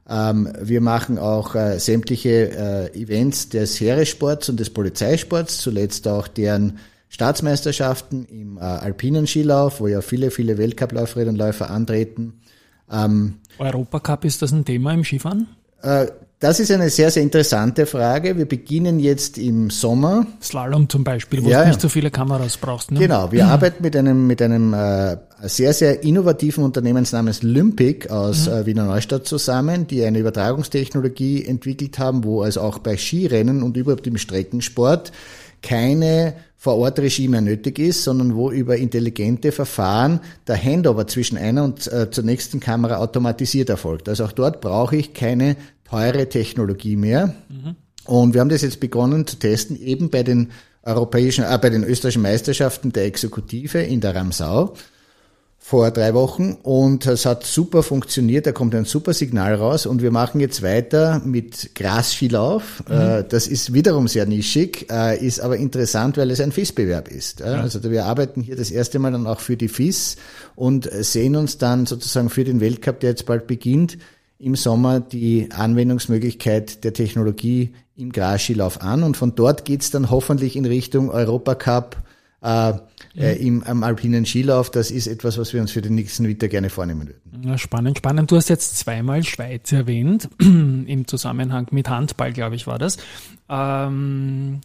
Ähm, 0.08 0.50
wir 0.58 0.80
machen 0.80 1.18
auch 1.18 1.54
äh, 1.54 1.78
sämtliche 1.80 2.88
äh, 2.94 2.98
Events 2.98 3.50
des 3.50 3.78
Heeressports 3.78 4.48
und 4.48 4.58
des 4.58 4.70
Polizeisports, 4.70 5.58
zuletzt 5.58 6.08
auch 6.08 6.28
deren 6.28 6.78
Staatsmeisterschaften 7.10 8.24
im 8.24 8.56
äh, 8.56 8.60
alpinen 8.60 9.26
Skilauf, 9.26 9.80
wo 9.80 9.86
ja 9.86 10.00
viele, 10.00 10.30
viele 10.30 10.56
Weltcupläuferinnen 10.56 11.34
und 11.34 11.36
Läufer 11.36 11.68
antreten. 11.68 12.40
Ähm, 12.90 13.34
Europacup, 13.58 14.24
ist 14.24 14.40
das 14.40 14.52
ein 14.52 14.64
Thema 14.64 14.94
im 14.94 15.04
Skifahren? 15.04 15.46
Das 16.40 16.60
ist 16.60 16.70
eine 16.70 16.88
sehr, 16.88 17.10
sehr 17.10 17.24
interessante 17.24 17.84
Frage. 17.84 18.38
Wir 18.38 18.46
beginnen 18.46 19.00
jetzt 19.00 19.38
im 19.38 19.70
Sommer. 19.70 20.24
Slalom 20.40 20.88
zum 20.88 21.02
Beispiel, 21.02 21.42
wo 21.42 21.48
ja, 21.48 21.62
du 21.62 21.68
nicht 21.68 21.80
so 21.80 21.88
viele 21.88 22.12
Kameras 22.12 22.56
brauchst. 22.56 22.92
Ne? 22.92 23.00
Genau, 23.00 23.32
wir 23.32 23.44
mhm. 23.44 23.50
arbeiten 23.50 23.82
mit 23.82 23.96
einem, 23.96 24.28
mit 24.28 24.40
einem 24.40 24.72
äh, 24.72 25.16
sehr, 25.42 25.72
sehr 25.72 26.04
innovativen 26.04 26.62
Unternehmen 26.62 27.04
namens 27.10 27.42
Lympic 27.42 28.08
aus 28.08 28.46
mhm. 28.46 28.52
äh, 28.52 28.66
Wiener 28.66 28.84
Neustadt 28.84 29.26
zusammen, 29.26 29.88
die 29.88 30.04
eine 30.04 30.20
Übertragungstechnologie 30.20 31.44
entwickelt 31.44 31.98
haben, 31.98 32.22
wo 32.22 32.42
also 32.42 32.60
auch 32.60 32.78
bei 32.78 32.96
Skirennen 32.96 33.64
und 33.64 33.76
überhaupt 33.76 34.06
im 34.06 34.16
Streckensport 34.16 35.10
keine 35.60 36.34
Vor-Ort-Regie 36.56 37.28
mehr 37.28 37.40
nötig 37.40 37.78
ist, 37.78 38.04
sondern 38.04 38.34
wo 38.34 38.50
über 38.50 38.76
intelligente 38.76 39.52
Verfahren 39.52 40.20
der 40.46 40.62
Handover 40.62 41.06
zwischen 41.06 41.38
einer 41.38 41.64
und 41.64 41.90
äh, 41.92 42.10
zur 42.10 42.24
nächsten 42.24 42.60
Kamera 42.60 42.96
automatisiert 42.96 43.68
erfolgt. 43.70 44.08
Also 44.08 44.24
auch 44.24 44.32
dort 44.32 44.60
brauche 44.60 44.96
ich 44.96 45.14
keine 45.14 45.56
teure 45.88 46.28
Technologie 46.28 46.96
mehr. 46.96 47.34
Mhm. 47.48 47.76
Und 48.04 48.34
wir 48.34 48.40
haben 48.40 48.48
das 48.48 48.62
jetzt 48.62 48.80
begonnen 48.80 49.26
zu 49.26 49.36
testen, 49.36 49.80
eben 49.80 50.10
bei 50.10 50.22
den 50.22 50.50
europäischen, 50.82 51.44
äh, 51.44 51.58
bei 51.60 51.70
den 51.70 51.84
österreichischen 51.84 52.22
Meisterschaften 52.22 52.92
der 52.92 53.04
Exekutive 53.04 53.80
in 53.80 54.00
der 54.00 54.14
Ramsau 54.14 54.74
vor 55.60 55.90
drei 55.90 56.14
Wochen 56.14 56.56
und 56.62 57.04
es 57.04 57.26
hat 57.26 57.44
super 57.44 57.82
funktioniert, 57.82 58.46
da 58.46 58.52
kommt 58.52 58.74
ein 58.74 58.86
super 58.86 59.12
Signal 59.12 59.54
raus 59.56 59.84
und 59.84 60.00
wir 60.00 60.10
machen 60.10 60.40
jetzt 60.40 60.62
weiter 60.62 61.20
mit 61.22 61.74
Grasskilauf. 61.74 62.82
Mhm. 62.88 62.94
Äh, 62.94 63.24
das 63.28 63.46
ist 63.48 63.74
wiederum 63.74 64.08
sehr 64.08 64.24
nischig, 64.24 64.86
äh, 64.90 65.22
ist 65.22 65.40
aber 65.40 65.58
interessant, 65.58 66.16
weil 66.16 66.30
es 66.30 66.40
ein 66.40 66.52
FIS-Bewerb 66.52 67.08
ist. 67.08 67.40
Ja. 67.40 67.60
Also 67.60 67.82
wir 67.90 68.06
arbeiten 68.06 68.40
hier 68.40 68.56
das 68.56 68.70
erste 68.70 68.98
Mal 68.98 69.12
dann 69.12 69.26
auch 69.26 69.40
für 69.40 69.58
die 69.58 69.68
FIS 69.68 70.16
und 70.56 70.88
sehen 70.90 71.36
uns 71.36 71.58
dann 71.58 71.84
sozusagen 71.84 72.30
für 72.30 72.44
den 72.44 72.60
Weltcup, 72.60 73.00
der 73.00 73.10
jetzt 73.10 73.26
bald 73.26 73.46
beginnt, 73.46 73.98
im 74.38 74.54
Sommer 74.54 75.00
die 75.00 75.50
Anwendungsmöglichkeit 75.50 76.84
der 76.84 76.92
Technologie 76.92 77.74
im 77.96 78.12
Grasskilauf 78.12 78.80
an 78.80 79.02
und 79.02 79.16
von 79.16 79.34
dort 79.34 79.64
geht's 79.64 79.90
dann 79.90 80.10
hoffentlich 80.10 80.54
in 80.54 80.64
Richtung 80.64 81.10
Europacup, 81.10 81.96
äh, 82.40 82.74
äh, 83.16 83.34
im, 83.44 83.64
am 83.64 83.82
alpinen 83.82 84.24
Skilauf. 84.24 84.70
Das 84.70 84.92
ist 84.92 85.08
etwas, 85.08 85.38
was 85.38 85.52
wir 85.52 85.60
uns 85.60 85.72
für 85.72 85.82
den 85.82 85.96
nächsten 85.96 86.26
Winter 86.28 86.46
gerne 86.46 86.70
vornehmen 86.70 87.08
würden. 87.08 87.48
Ja, 87.48 87.58
spannend, 87.58 87.98
spannend. 87.98 88.30
Du 88.30 88.36
hast 88.36 88.48
jetzt 88.48 88.78
zweimal 88.78 89.24
Schweiz 89.24 89.72
erwähnt, 89.72 90.28
im 90.38 91.08
Zusammenhang 91.08 91.66
mit 91.72 91.88
Handball, 91.88 92.32
glaube 92.32 92.54
ich, 92.54 92.68
war 92.68 92.78
das. 92.78 92.98
Ähm, 93.48 94.60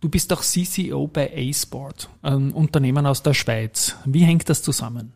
du 0.00 0.08
bist 0.08 0.32
auch 0.32 0.42
CCO 0.42 1.08
bei 1.08 1.32
A-Sport, 1.36 2.08
ein 2.22 2.52
Unternehmen 2.52 3.06
aus 3.06 3.24
der 3.24 3.34
Schweiz. 3.34 3.96
Wie 4.04 4.22
hängt 4.22 4.48
das 4.48 4.62
zusammen? 4.62 5.12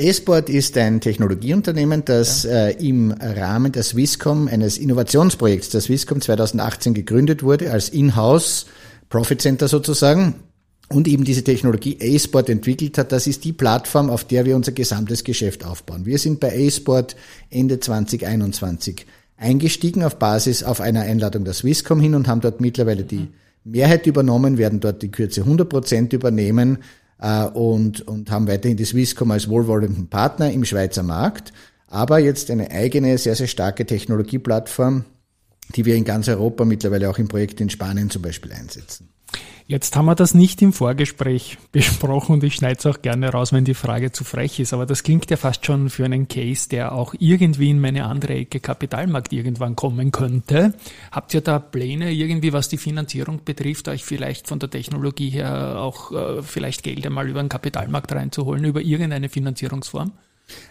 A-Sport 0.00 0.48
ist 0.48 0.78
ein 0.78 1.00
Technologieunternehmen, 1.00 2.04
das 2.04 2.44
ja. 2.44 2.68
äh, 2.68 2.86
im 2.86 3.10
Rahmen 3.10 3.72
der 3.72 3.82
Swisscom, 3.82 4.46
eines 4.46 4.78
Innovationsprojekts 4.78 5.70
der 5.70 5.80
Swisscom 5.80 6.20
2018 6.20 6.94
gegründet 6.94 7.42
wurde, 7.42 7.72
als 7.72 7.88
In-house 7.88 8.66
Profit 9.08 9.42
Center 9.42 9.66
sozusagen 9.66 10.34
und 10.88 11.08
eben 11.08 11.24
diese 11.24 11.42
Technologie 11.42 11.98
A-Sport 12.00 12.48
entwickelt 12.48 12.96
hat, 12.96 13.10
das 13.10 13.26
ist 13.26 13.44
die 13.44 13.52
Plattform, 13.52 14.08
auf 14.08 14.22
der 14.24 14.44
wir 14.44 14.54
unser 14.54 14.70
gesamtes 14.70 15.24
Geschäft 15.24 15.64
aufbauen. 15.64 16.06
Wir 16.06 16.18
sind 16.18 16.38
bei 16.38 16.66
A-Sport 16.66 17.16
Ende 17.50 17.80
2021 17.80 19.04
eingestiegen 19.36 20.04
auf 20.04 20.16
Basis 20.16 20.62
auf 20.62 20.80
einer 20.80 21.02
Einladung 21.02 21.44
der 21.44 21.54
Swisscom 21.54 22.00
hin 22.00 22.14
und 22.14 22.28
haben 22.28 22.40
dort 22.40 22.60
mittlerweile 22.60 23.02
die 23.02 23.28
Mehrheit 23.64 24.06
übernommen, 24.06 24.58
werden 24.58 24.78
dort 24.78 25.02
die 25.02 25.10
Kürze 25.10 25.40
100 25.40 25.68
Prozent 25.68 26.12
übernehmen 26.12 26.78
und, 27.18 28.06
und 28.06 28.30
haben 28.30 28.46
weiterhin 28.46 28.76
die 28.76 28.84
Swisscom 28.84 29.30
als 29.30 29.48
wohlwollenden 29.48 30.08
Partner 30.08 30.50
im 30.52 30.64
Schweizer 30.64 31.02
Markt, 31.02 31.52
aber 31.88 32.18
jetzt 32.18 32.50
eine 32.50 32.70
eigene, 32.70 33.18
sehr, 33.18 33.34
sehr 33.34 33.46
starke 33.46 33.86
Technologieplattform, 33.86 35.04
die 35.74 35.84
wir 35.84 35.96
in 35.96 36.04
ganz 36.04 36.28
Europa 36.28 36.64
mittlerweile 36.64 37.10
auch 37.10 37.18
im 37.18 37.28
Projekt 37.28 37.60
in 37.60 37.70
Spanien 37.70 38.10
zum 38.10 38.22
Beispiel 38.22 38.52
einsetzen. 38.52 39.08
Jetzt 39.70 39.94
haben 39.96 40.06
wir 40.06 40.14
das 40.14 40.32
nicht 40.32 40.62
im 40.62 40.72
Vorgespräch 40.72 41.58
besprochen 41.72 42.32
und 42.32 42.42
ich 42.42 42.54
schneide 42.54 42.78
es 42.78 42.86
auch 42.86 43.02
gerne 43.02 43.28
raus, 43.28 43.52
wenn 43.52 43.66
die 43.66 43.74
Frage 43.74 44.12
zu 44.12 44.24
frech 44.24 44.58
ist. 44.60 44.72
Aber 44.72 44.86
das 44.86 45.02
klingt 45.02 45.30
ja 45.30 45.36
fast 45.36 45.66
schon 45.66 45.90
für 45.90 46.06
einen 46.06 46.26
Case, 46.26 46.70
der 46.70 46.92
auch 46.92 47.14
irgendwie 47.18 47.68
in 47.68 47.78
meine 47.78 48.06
andere 48.06 48.32
Ecke 48.32 48.60
Kapitalmarkt 48.60 49.30
irgendwann 49.34 49.76
kommen 49.76 50.10
könnte. 50.10 50.72
Habt 51.12 51.34
ihr 51.34 51.42
da 51.42 51.58
Pläne 51.58 52.12
irgendwie, 52.12 52.54
was 52.54 52.70
die 52.70 52.78
Finanzierung 52.78 53.44
betrifft, 53.44 53.88
euch 53.88 54.06
vielleicht 54.06 54.48
von 54.48 54.58
der 54.58 54.70
Technologie 54.70 55.28
her 55.28 55.78
auch 55.78 56.12
äh, 56.12 56.42
vielleicht 56.42 56.82
Geld 56.82 57.04
einmal 57.04 57.28
über 57.28 57.42
den 57.42 57.50
Kapitalmarkt 57.50 58.10
reinzuholen, 58.12 58.64
über 58.64 58.80
irgendeine 58.80 59.28
Finanzierungsform? 59.28 60.12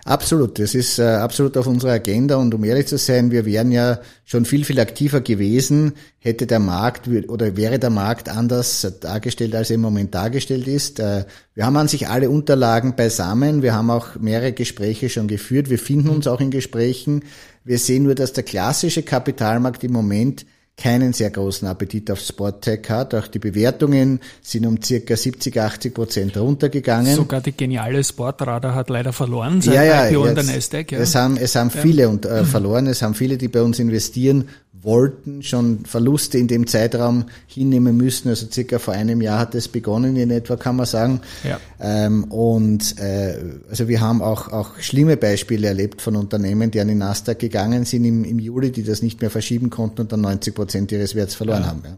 Absolut, 0.05 0.57
das 0.57 0.73
ist 0.73 0.99
äh, 0.99 1.03
absolut 1.03 1.55
auf 1.57 1.67
unserer 1.67 1.91
Agenda 1.91 2.37
und 2.37 2.53
um 2.53 2.63
ehrlich 2.63 2.87
zu 2.87 2.97
sein, 2.97 3.29
wir 3.29 3.45
wären 3.45 3.71
ja 3.71 3.99
schon 4.25 4.45
viel, 4.45 4.63
viel 4.63 4.79
aktiver 4.79 5.21
gewesen, 5.21 5.93
hätte 6.19 6.47
der 6.47 6.59
Markt 6.59 7.07
oder 7.27 7.57
wäre 7.57 7.77
der 7.77 7.89
Markt 7.89 8.29
anders 8.29 8.87
dargestellt, 9.01 9.53
als 9.53 9.69
er 9.69 9.75
im 9.75 9.81
Moment 9.81 10.15
dargestellt 10.15 10.67
ist. 10.67 10.99
Äh, 10.99 11.25
wir 11.53 11.65
haben 11.65 11.77
an 11.77 11.87
sich 11.87 12.07
alle 12.07 12.29
Unterlagen 12.29 12.95
beisammen, 12.95 13.61
wir 13.61 13.75
haben 13.75 13.91
auch 13.91 14.15
mehrere 14.15 14.53
Gespräche 14.53 15.09
schon 15.09 15.27
geführt, 15.27 15.69
wir 15.69 15.79
finden 15.79 16.09
uns 16.09 16.27
auch 16.27 16.41
in 16.41 16.51
Gesprächen. 16.51 17.23
Wir 17.63 17.77
sehen 17.77 18.03
nur, 18.03 18.15
dass 18.15 18.33
der 18.33 18.43
klassische 18.43 19.03
Kapitalmarkt 19.03 19.83
im 19.83 19.91
Moment 19.91 20.45
keinen 20.77 21.11
sehr 21.11 21.31
großen 21.31 21.67
Appetit 21.67 22.11
auf 22.11 22.19
Sporttech 22.19 22.87
hat. 22.89 23.15
Auch 23.15 23.27
die 23.27 23.39
Bewertungen 23.39 24.19
sind 24.43 24.67
um 24.67 24.79
circa 24.81 25.17
70, 25.17 25.59
80 25.59 25.93
Prozent 25.93 26.37
runtergegangen. 26.37 27.15
Sogar 27.15 27.41
die 27.41 27.57
geniale 27.57 28.03
Sportradar 28.03 28.75
hat 28.75 28.91
leider 28.91 29.11
verloren 29.11 29.59
seit 29.59 29.73
ja, 29.73 29.83
ja, 29.83 30.07
IPO 30.07 30.27
jetzt, 30.27 30.45
Nasdaq. 30.45 30.91
Ja. 30.91 30.99
Es 30.99 31.15
haben, 31.15 31.35
es 31.35 31.55
haben 31.55 31.71
viele 31.71 32.07
und, 32.07 32.27
äh, 32.27 32.45
verloren, 32.45 32.85
es 32.85 33.01
haben 33.01 33.15
viele, 33.15 33.37
die 33.39 33.47
bei 33.47 33.63
uns 33.63 33.79
investieren 33.79 34.49
wollten, 34.81 35.43
schon 35.43 35.85
Verluste 35.85 36.37
in 36.37 36.47
dem 36.47 36.67
Zeitraum 36.67 37.25
hinnehmen 37.47 37.97
müssen. 37.97 38.29
Also 38.29 38.47
circa 38.51 38.79
vor 38.79 38.93
einem 38.93 39.21
Jahr 39.21 39.39
hat 39.39 39.55
es 39.55 39.67
begonnen 39.67 40.15
in 40.15 40.31
etwa, 40.31 40.55
kann 40.55 40.75
man 40.75 40.85
sagen. 40.85 41.21
Ja. 41.43 41.59
Ähm, 41.79 42.25
und 42.25 42.99
äh, 42.99 43.37
also 43.69 43.87
wir 43.87 44.01
haben 44.01 44.21
auch, 44.21 44.49
auch 44.49 44.77
schlimme 44.79 45.17
Beispiele 45.17 45.67
erlebt 45.67 46.01
von 46.01 46.15
Unternehmen, 46.15 46.71
die 46.71 46.79
an 46.79 46.87
den 46.87 46.99
Nasdaq 46.99 47.39
gegangen 47.39 47.85
sind 47.85 48.05
im, 48.05 48.23
im 48.23 48.39
Juli, 48.39 48.71
die 48.71 48.83
das 48.83 49.01
nicht 49.01 49.21
mehr 49.21 49.29
verschieben 49.29 49.69
konnten 49.69 50.01
und 50.01 50.11
dann 50.11 50.21
90 50.21 50.55
Prozent 50.55 50.91
ihres 50.91 51.15
Werts 51.15 51.35
verloren 51.35 51.61
ja. 51.61 51.67
haben. 51.67 51.81
Ja. 51.83 51.97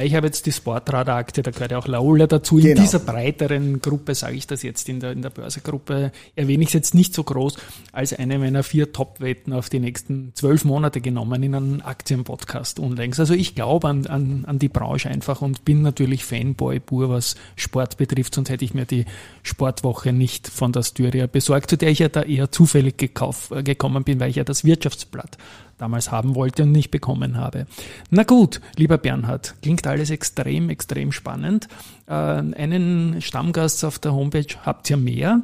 Ich 0.00 0.14
habe 0.14 0.28
jetzt 0.28 0.46
die 0.46 0.52
Sportradar-Aktie, 0.52 1.42
da 1.42 1.50
gehört 1.50 1.72
ja 1.72 1.78
auch 1.78 1.88
Laola 1.88 2.28
dazu. 2.28 2.56
Genau. 2.56 2.68
In 2.68 2.76
dieser 2.76 3.00
breiteren 3.00 3.80
Gruppe 3.80 4.14
sage 4.14 4.36
ich 4.36 4.46
das 4.46 4.62
jetzt, 4.62 4.88
in 4.88 5.00
der, 5.00 5.10
in 5.10 5.22
der 5.22 5.30
Börsegruppe 5.30 6.12
erwähne 6.36 6.62
ich 6.62 6.68
es 6.68 6.74
jetzt 6.74 6.94
nicht 6.94 7.14
so 7.14 7.24
groß 7.24 7.56
als 7.90 8.12
eine 8.12 8.38
meiner 8.38 8.62
vier 8.62 8.92
Top-Wetten 8.92 9.52
auf 9.52 9.70
die 9.70 9.80
nächsten 9.80 10.30
zwölf 10.34 10.64
Monate 10.64 11.00
genommen 11.00 11.42
in 11.42 11.54
einem 11.54 11.80
Aktienpodcast 11.80 12.78
unlängst. 12.78 13.18
Also 13.18 13.34
ich 13.34 13.56
glaube 13.56 13.88
an, 13.88 14.06
an, 14.06 14.44
an 14.46 14.60
die 14.60 14.68
Branche 14.68 15.08
einfach 15.08 15.42
und 15.42 15.64
bin 15.64 15.82
natürlich 15.82 16.24
Fanboy 16.24 16.78
pur, 16.78 17.10
was 17.10 17.34
Sport 17.56 17.96
betrifft, 17.96 18.36
sonst 18.36 18.50
hätte 18.50 18.64
ich 18.64 18.74
mir 18.74 18.84
die 18.84 19.04
Sportwoche 19.42 20.12
nicht 20.12 20.46
von 20.46 20.70
der 20.70 20.84
Styria 20.84 21.26
besorgt, 21.26 21.70
zu 21.70 21.76
der 21.76 21.90
ich 21.90 21.98
ja 21.98 22.08
da 22.08 22.22
eher 22.22 22.52
zufällig 22.52 22.98
gekauft, 22.98 23.50
äh, 23.50 23.64
gekommen 23.64 24.04
bin, 24.04 24.20
weil 24.20 24.30
ich 24.30 24.36
ja 24.36 24.44
das 24.44 24.64
Wirtschaftsblatt 24.64 25.38
damals 25.78 26.10
haben 26.10 26.34
wollte 26.34 26.64
und 26.64 26.72
nicht 26.72 26.90
bekommen 26.90 27.36
habe. 27.36 27.66
Na 28.10 28.24
gut, 28.24 28.60
lieber 28.76 28.98
Bernhard, 28.98 29.54
klingt 29.62 29.86
alles 29.86 30.10
extrem, 30.10 30.70
extrem 30.70 31.12
spannend. 31.12 31.68
Äh, 32.06 32.12
einen 32.12 33.20
Stammgast 33.20 33.84
auf 33.84 33.98
der 33.98 34.12
Homepage 34.12 34.54
habt 34.64 34.90
ihr 34.90 34.96
mehr. 34.96 35.42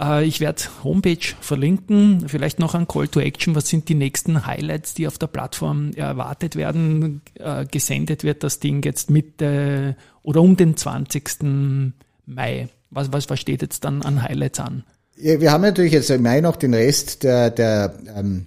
Äh, 0.00 0.24
ich 0.24 0.40
werde 0.40 0.62
Homepage 0.84 1.34
verlinken, 1.40 2.28
vielleicht 2.28 2.58
noch 2.58 2.74
ein 2.74 2.88
Call 2.88 3.08
to 3.08 3.20
Action. 3.20 3.54
Was 3.54 3.68
sind 3.68 3.88
die 3.88 3.94
nächsten 3.94 4.46
Highlights, 4.46 4.94
die 4.94 5.06
auf 5.06 5.18
der 5.18 5.28
Plattform 5.28 5.92
erwartet 5.92 6.56
werden? 6.56 7.22
Äh, 7.34 7.66
gesendet 7.66 8.24
wird 8.24 8.42
das 8.42 8.60
Ding 8.60 8.84
jetzt 8.84 9.10
Mitte 9.10 9.96
oder 10.22 10.42
um 10.42 10.56
den 10.56 10.76
20. 10.76 11.92
Mai. 12.26 12.68
Was, 12.90 13.12
was, 13.12 13.28
was 13.30 13.40
steht 13.40 13.62
jetzt 13.62 13.84
dann 13.84 14.02
an 14.02 14.22
Highlights 14.22 14.60
an? 14.60 14.84
Ja, 15.16 15.40
wir 15.40 15.50
haben 15.50 15.62
natürlich 15.62 15.92
jetzt 15.92 16.10
im 16.10 16.22
Mai 16.22 16.40
noch 16.40 16.56
den 16.56 16.74
Rest 16.74 17.22
der, 17.22 17.50
der 17.50 17.94
ähm, 18.14 18.46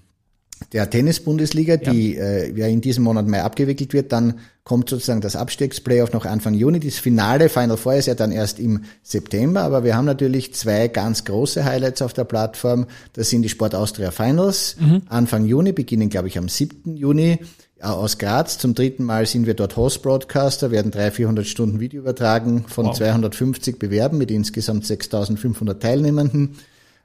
der 0.72 0.90
Tennis-Bundesliga, 0.90 1.78
die 1.78 2.16
ja. 2.16 2.24
äh, 2.24 2.52
ja 2.58 2.68
in 2.68 2.82
diesem 2.82 3.04
Monat 3.04 3.28
Mai 3.28 3.42
abgewickelt 3.42 3.94
wird. 3.94 4.12
Dann 4.12 4.40
kommt 4.64 4.90
sozusagen 4.90 5.22
das 5.22 5.36
Abstiegsplayoff 5.36 6.14
noch 6.14 6.26
Anfang 6.26 6.54
Juni. 6.54 6.80
Das 6.80 7.00
Finale, 7.00 7.50
Final 7.50 7.78
Four 7.78 7.96
ist 7.96 8.06
ja 8.06 8.14
dann 8.14 8.32
erst 8.32 8.60
im 8.60 8.84
September. 9.02 9.62
Aber 9.62 9.84
wir 9.84 9.96
haben 9.96 10.06
natürlich 10.06 10.54
zwei 10.54 10.88
ganz 10.88 11.26
große 11.26 11.66
Highlights 11.66 12.02
auf 12.02 12.14
der 12.14 12.26
Plattform. 12.26 12.86
Das 13.14 13.30
sind 13.30 13.42
die 13.42 13.50
Sport 13.50 13.74
Austria 13.74 14.12
Finals. 14.12 14.76
Mhm. 14.80 15.02
Anfang 15.10 15.46
Juni, 15.46 15.72
beginnen 15.72 16.10
glaube 16.10 16.28
ich 16.28 16.38
am 16.38 16.48
7. 16.48 16.96
Juni 16.96 17.40
äh, 17.80 17.86
aus 17.86 18.20
Graz. 18.20 18.60
Zum 18.60 18.76
dritten 18.76 19.04
Mal 19.04 19.26
sind 19.26 19.48
wir 19.48 19.56
dort 19.56 19.76
Host-Broadcaster, 19.76 20.70
werden 20.70 20.92
300, 20.92 21.16
400 21.16 21.48
Stunden 21.48 21.80
Video 21.80 22.02
übertragen 22.02 22.66
von 22.68 22.86
wow. 22.88 22.96
250 22.96 23.80
Bewerben 23.80 24.20
mit 24.20 24.30
insgesamt 24.30 24.86
6500 24.86 25.82
Teilnehmenden. 25.82 26.58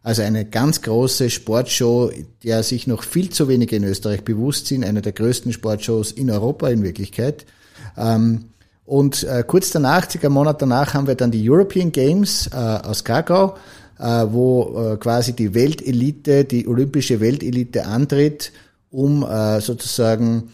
Also 0.05 0.21
eine 0.21 0.45
ganz 0.45 0.83
große 0.83 1.31
Sportshow, 1.31 2.11
der 2.45 2.63
sich 2.63 2.87
noch 2.87 3.03
viel 3.03 3.31
zu 3.31 3.49
wenige 3.49 3.75
in 3.77 3.85
Österreich 3.85 4.23
bewusst 4.23 4.67
sind, 4.67 4.85
eine 4.85 5.01
der 5.01 5.13
größten 5.13 5.51
Sportshows 5.55 6.13
in 6.13 6.31
Europa 6.31 6.69
in 6.69 6.83
Wirklichkeit. 6.83 7.47
Ähm, 7.97 8.45
und 8.85 9.23
äh, 9.23 9.45
kurz 9.47 9.71
danach, 9.71 10.11
circa 10.11 10.27
einen 10.27 10.35
Monat 10.35 10.61
danach, 10.61 10.93
haben 10.93 11.07
wir 11.07 11.15
dann 11.15 11.31
die 11.31 11.49
European 11.49 11.91
Games 11.91 12.51
äh, 12.53 12.55
aus 12.55 13.03
Krakau, 13.03 13.57
äh, 13.99 14.27
wo 14.29 14.99
quasi 15.01 15.33
die 15.33 15.55
Weltelite, 15.55 16.45
die 16.45 16.69
olympische 16.69 17.21
Weltelite 17.21 17.87
antritt, 17.87 18.53
um 18.91 19.27
sozusagen 19.61 20.51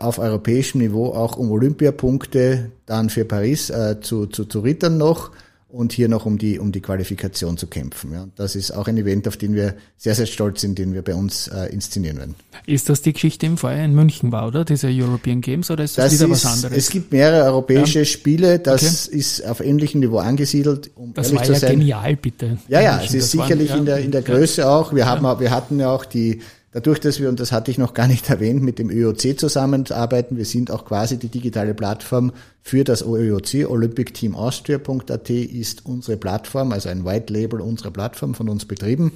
auf 0.00 0.18
europäischem 0.18 0.80
Niveau 0.80 1.14
auch 1.14 1.36
um 1.36 1.50
Olympiapunkte 1.50 2.72
dann 2.84 3.08
für 3.08 3.24
Paris 3.24 3.72
zu, 4.02 4.26
zu, 4.26 4.44
zu 4.44 4.60
rittern 4.60 4.98
noch 4.98 5.30
und 5.72 5.92
hier 5.92 6.08
noch 6.08 6.26
um 6.26 6.38
die, 6.38 6.58
um 6.58 6.72
die 6.72 6.80
Qualifikation 6.80 7.56
zu 7.56 7.66
kämpfen. 7.66 8.12
Ja. 8.12 8.28
Das 8.36 8.56
ist 8.56 8.72
auch 8.72 8.88
ein 8.88 8.96
Event, 8.96 9.28
auf 9.28 9.36
den 9.36 9.54
wir 9.54 9.74
sehr, 9.96 10.14
sehr 10.14 10.26
stolz 10.26 10.60
sind, 10.60 10.78
den 10.78 10.94
wir 10.94 11.02
bei 11.02 11.14
uns 11.14 11.48
äh, 11.48 11.66
inszenieren 11.72 12.18
werden. 12.18 12.34
Ist 12.66 12.88
das 12.88 13.02
die 13.02 13.12
Geschichte 13.12 13.46
im 13.46 13.56
Vorjahr 13.56 13.84
in 13.84 13.94
München 13.94 14.32
war, 14.32 14.48
oder? 14.48 14.64
Diese 14.64 14.88
European 14.88 15.40
Games, 15.40 15.70
oder 15.70 15.84
ist 15.84 15.96
das, 15.98 16.12
das 16.12 16.20
wieder 16.20 16.32
ist, 16.32 16.44
was 16.44 16.52
anderes? 16.52 16.76
Es 16.76 16.90
gibt 16.90 17.12
mehrere 17.12 17.44
europäische 17.44 18.00
ja. 18.00 18.04
Spiele, 18.04 18.58
das 18.58 19.08
okay. 19.08 19.18
ist 19.18 19.46
auf 19.46 19.60
ähnlichem 19.60 20.00
Niveau 20.00 20.18
angesiedelt. 20.18 20.90
Um 20.94 21.14
das 21.14 21.34
war 21.34 21.44
ja 21.44 21.54
sein. 21.54 21.78
genial, 21.78 22.16
bitte. 22.16 22.58
Ja, 22.68 22.80
ja, 22.80 23.00
es 23.02 23.14
ist 23.14 23.30
sicherlich 23.30 23.70
waren, 23.70 23.80
in, 23.80 23.84
der, 23.86 23.98
in 23.98 24.10
der 24.10 24.22
Größe 24.22 24.68
auch. 24.68 24.94
Wir, 24.94 25.06
haben, 25.06 25.40
wir 25.40 25.50
hatten 25.50 25.78
ja 25.78 25.90
auch 25.90 26.04
die 26.04 26.40
Dadurch, 26.72 27.00
dass 27.00 27.18
wir, 27.18 27.28
und 27.28 27.40
das 27.40 27.50
hatte 27.50 27.70
ich 27.70 27.78
noch 27.78 27.94
gar 27.94 28.06
nicht 28.06 28.30
erwähnt, 28.30 28.62
mit 28.62 28.78
dem 28.78 28.90
ÖOC 28.90 29.38
zusammenarbeiten, 29.38 30.36
wir 30.36 30.44
sind 30.44 30.70
auch 30.70 30.84
quasi 30.84 31.16
die 31.16 31.28
digitale 31.28 31.74
Plattform 31.74 32.32
für 32.62 32.84
das 32.84 33.02
ÖOC, 33.02 33.68
olympicteamaustria.at 33.68 35.30
ist 35.30 35.84
unsere 35.86 36.16
Plattform, 36.16 36.72
also 36.72 36.88
ein 36.88 37.04
White 37.04 37.32
Label 37.32 37.60
unserer 37.60 37.90
Plattform 37.90 38.34
von 38.34 38.48
uns 38.48 38.66
betrieben. 38.66 39.12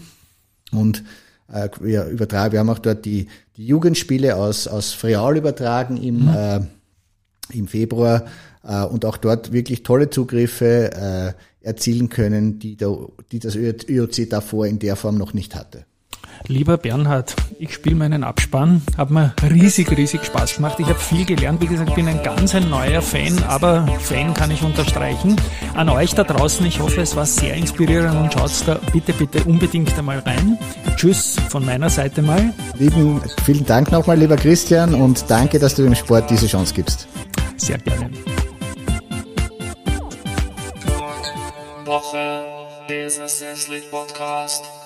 Und 0.72 1.04
äh, 1.52 1.68
wir 1.80 2.06
übertragen, 2.06 2.52
wir 2.52 2.60
haben 2.60 2.70
auch 2.70 2.78
dort 2.78 3.04
die, 3.04 3.28
die 3.56 3.66
Jugendspiele 3.66 4.34
aus, 4.36 4.66
aus 4.66 4.92
Friaul 4.92 5.36
übertragen 5.36 5.96
im, 5.96 6.22
mhm. 6.22 6.34
äh, 6.34 6.60
im 7.52 7.68
Februar 7.68 8.24
äh, 8.64 8.82
und 8.82 9.04
auch 9.04 9.16
dort 9.16 9.52
wirklich 9.52 9.84
tolle 9.84 10.10
Zugriffe 10.10 10.90
äh, 10.92 11.32
erzielen 11.64 12.08
können, 12.08 12.58
die, 12.58 12.76
der, 12.76 12.96
die 13.30 13.38
das 13.38 13.54
ÖOC 13.54 14.28
davor 14.28 14.66
in 14.66 14.80
der 14.80 14.96
Form 14.96 15.16
noch 15.16 15.34
nicht 15.34 15.54
hatte. 15.54 15.84
Lieber 16.46 16.76
Bernhard, 16.76 17.34
ich 17.58 17.72
spiele 17.72 17.96
meinen 17.96 18.22
Abspann, 18.22 18.82
hat 18.98 19.10
mir 19.10 19.32
riesig, 19.42 19.90
riesig 19.96 20.24
Spaß 20.24 20.56
gemacht. 20.56 20.78
Ich 20.78 20.86
habe 20.86 20.98
viel 20.98 21.24
gelernt. 21.24 21.60
Wie 21.62 21.66
gesagt, 21.66 21.90
ich 21.90 21.94
bin 21.94 22.06
ein 22.06 22.22
ganz 22.22 22.54
ein 22.54 22.68
neuer 22.68 23.00
Fan, 23.00 23.42
aber 23.44 23.86
Fan 24.00 24.34
kann 24.34 24.50
ich 24.50 24.62
unterstreichen. 24.62 25.36
An 25.74 25.88
euch 25.88 26.14
da 26.14 26.24
draußen, 26.24 26.64
ich 26.66 26.80
hoffe, 26.80 27.00
es 27.00 27.16
war 27.16 27.26
sehr 27.26 27.54
inspirierend 27.54 28.16
und 28.16 28.32
schaut 28.32 28.50
da 28.66 28.78
bitte, 28.92 29.12
bitte 29.12 29.44
unbedingt 29.44 29.96
einmal 29.98 30.18
rein. 30.18 30.58
Tschüss 30.96 31.36
von 31.48 31.64
meiner 31.64 31.88
Seite 31.88 32.22
mal. 32.22 32.52
Lieben, 32.78 33.20
vielen 33.44 33.64
Dank 33.64 33.90
nochmal, 33.90 34.18
lieber 34.18 34.36
Christian, 34.36 34.94
und 34.94 35.24
danke, 35.28 35.58
dass 35.58 35.74
du 35.74 35.82
dem 35.82 35.94
Sport 35.94 36.30
diese 36.30 36.46
Chance 36.46 36.74
gibst. 36.74 37.08
Sehr 37.56 37.78
gerne. 37.78 38.10
Woche, 41.84 42.44
dieser 42.88 43.26
Podcast. 43.90 44.83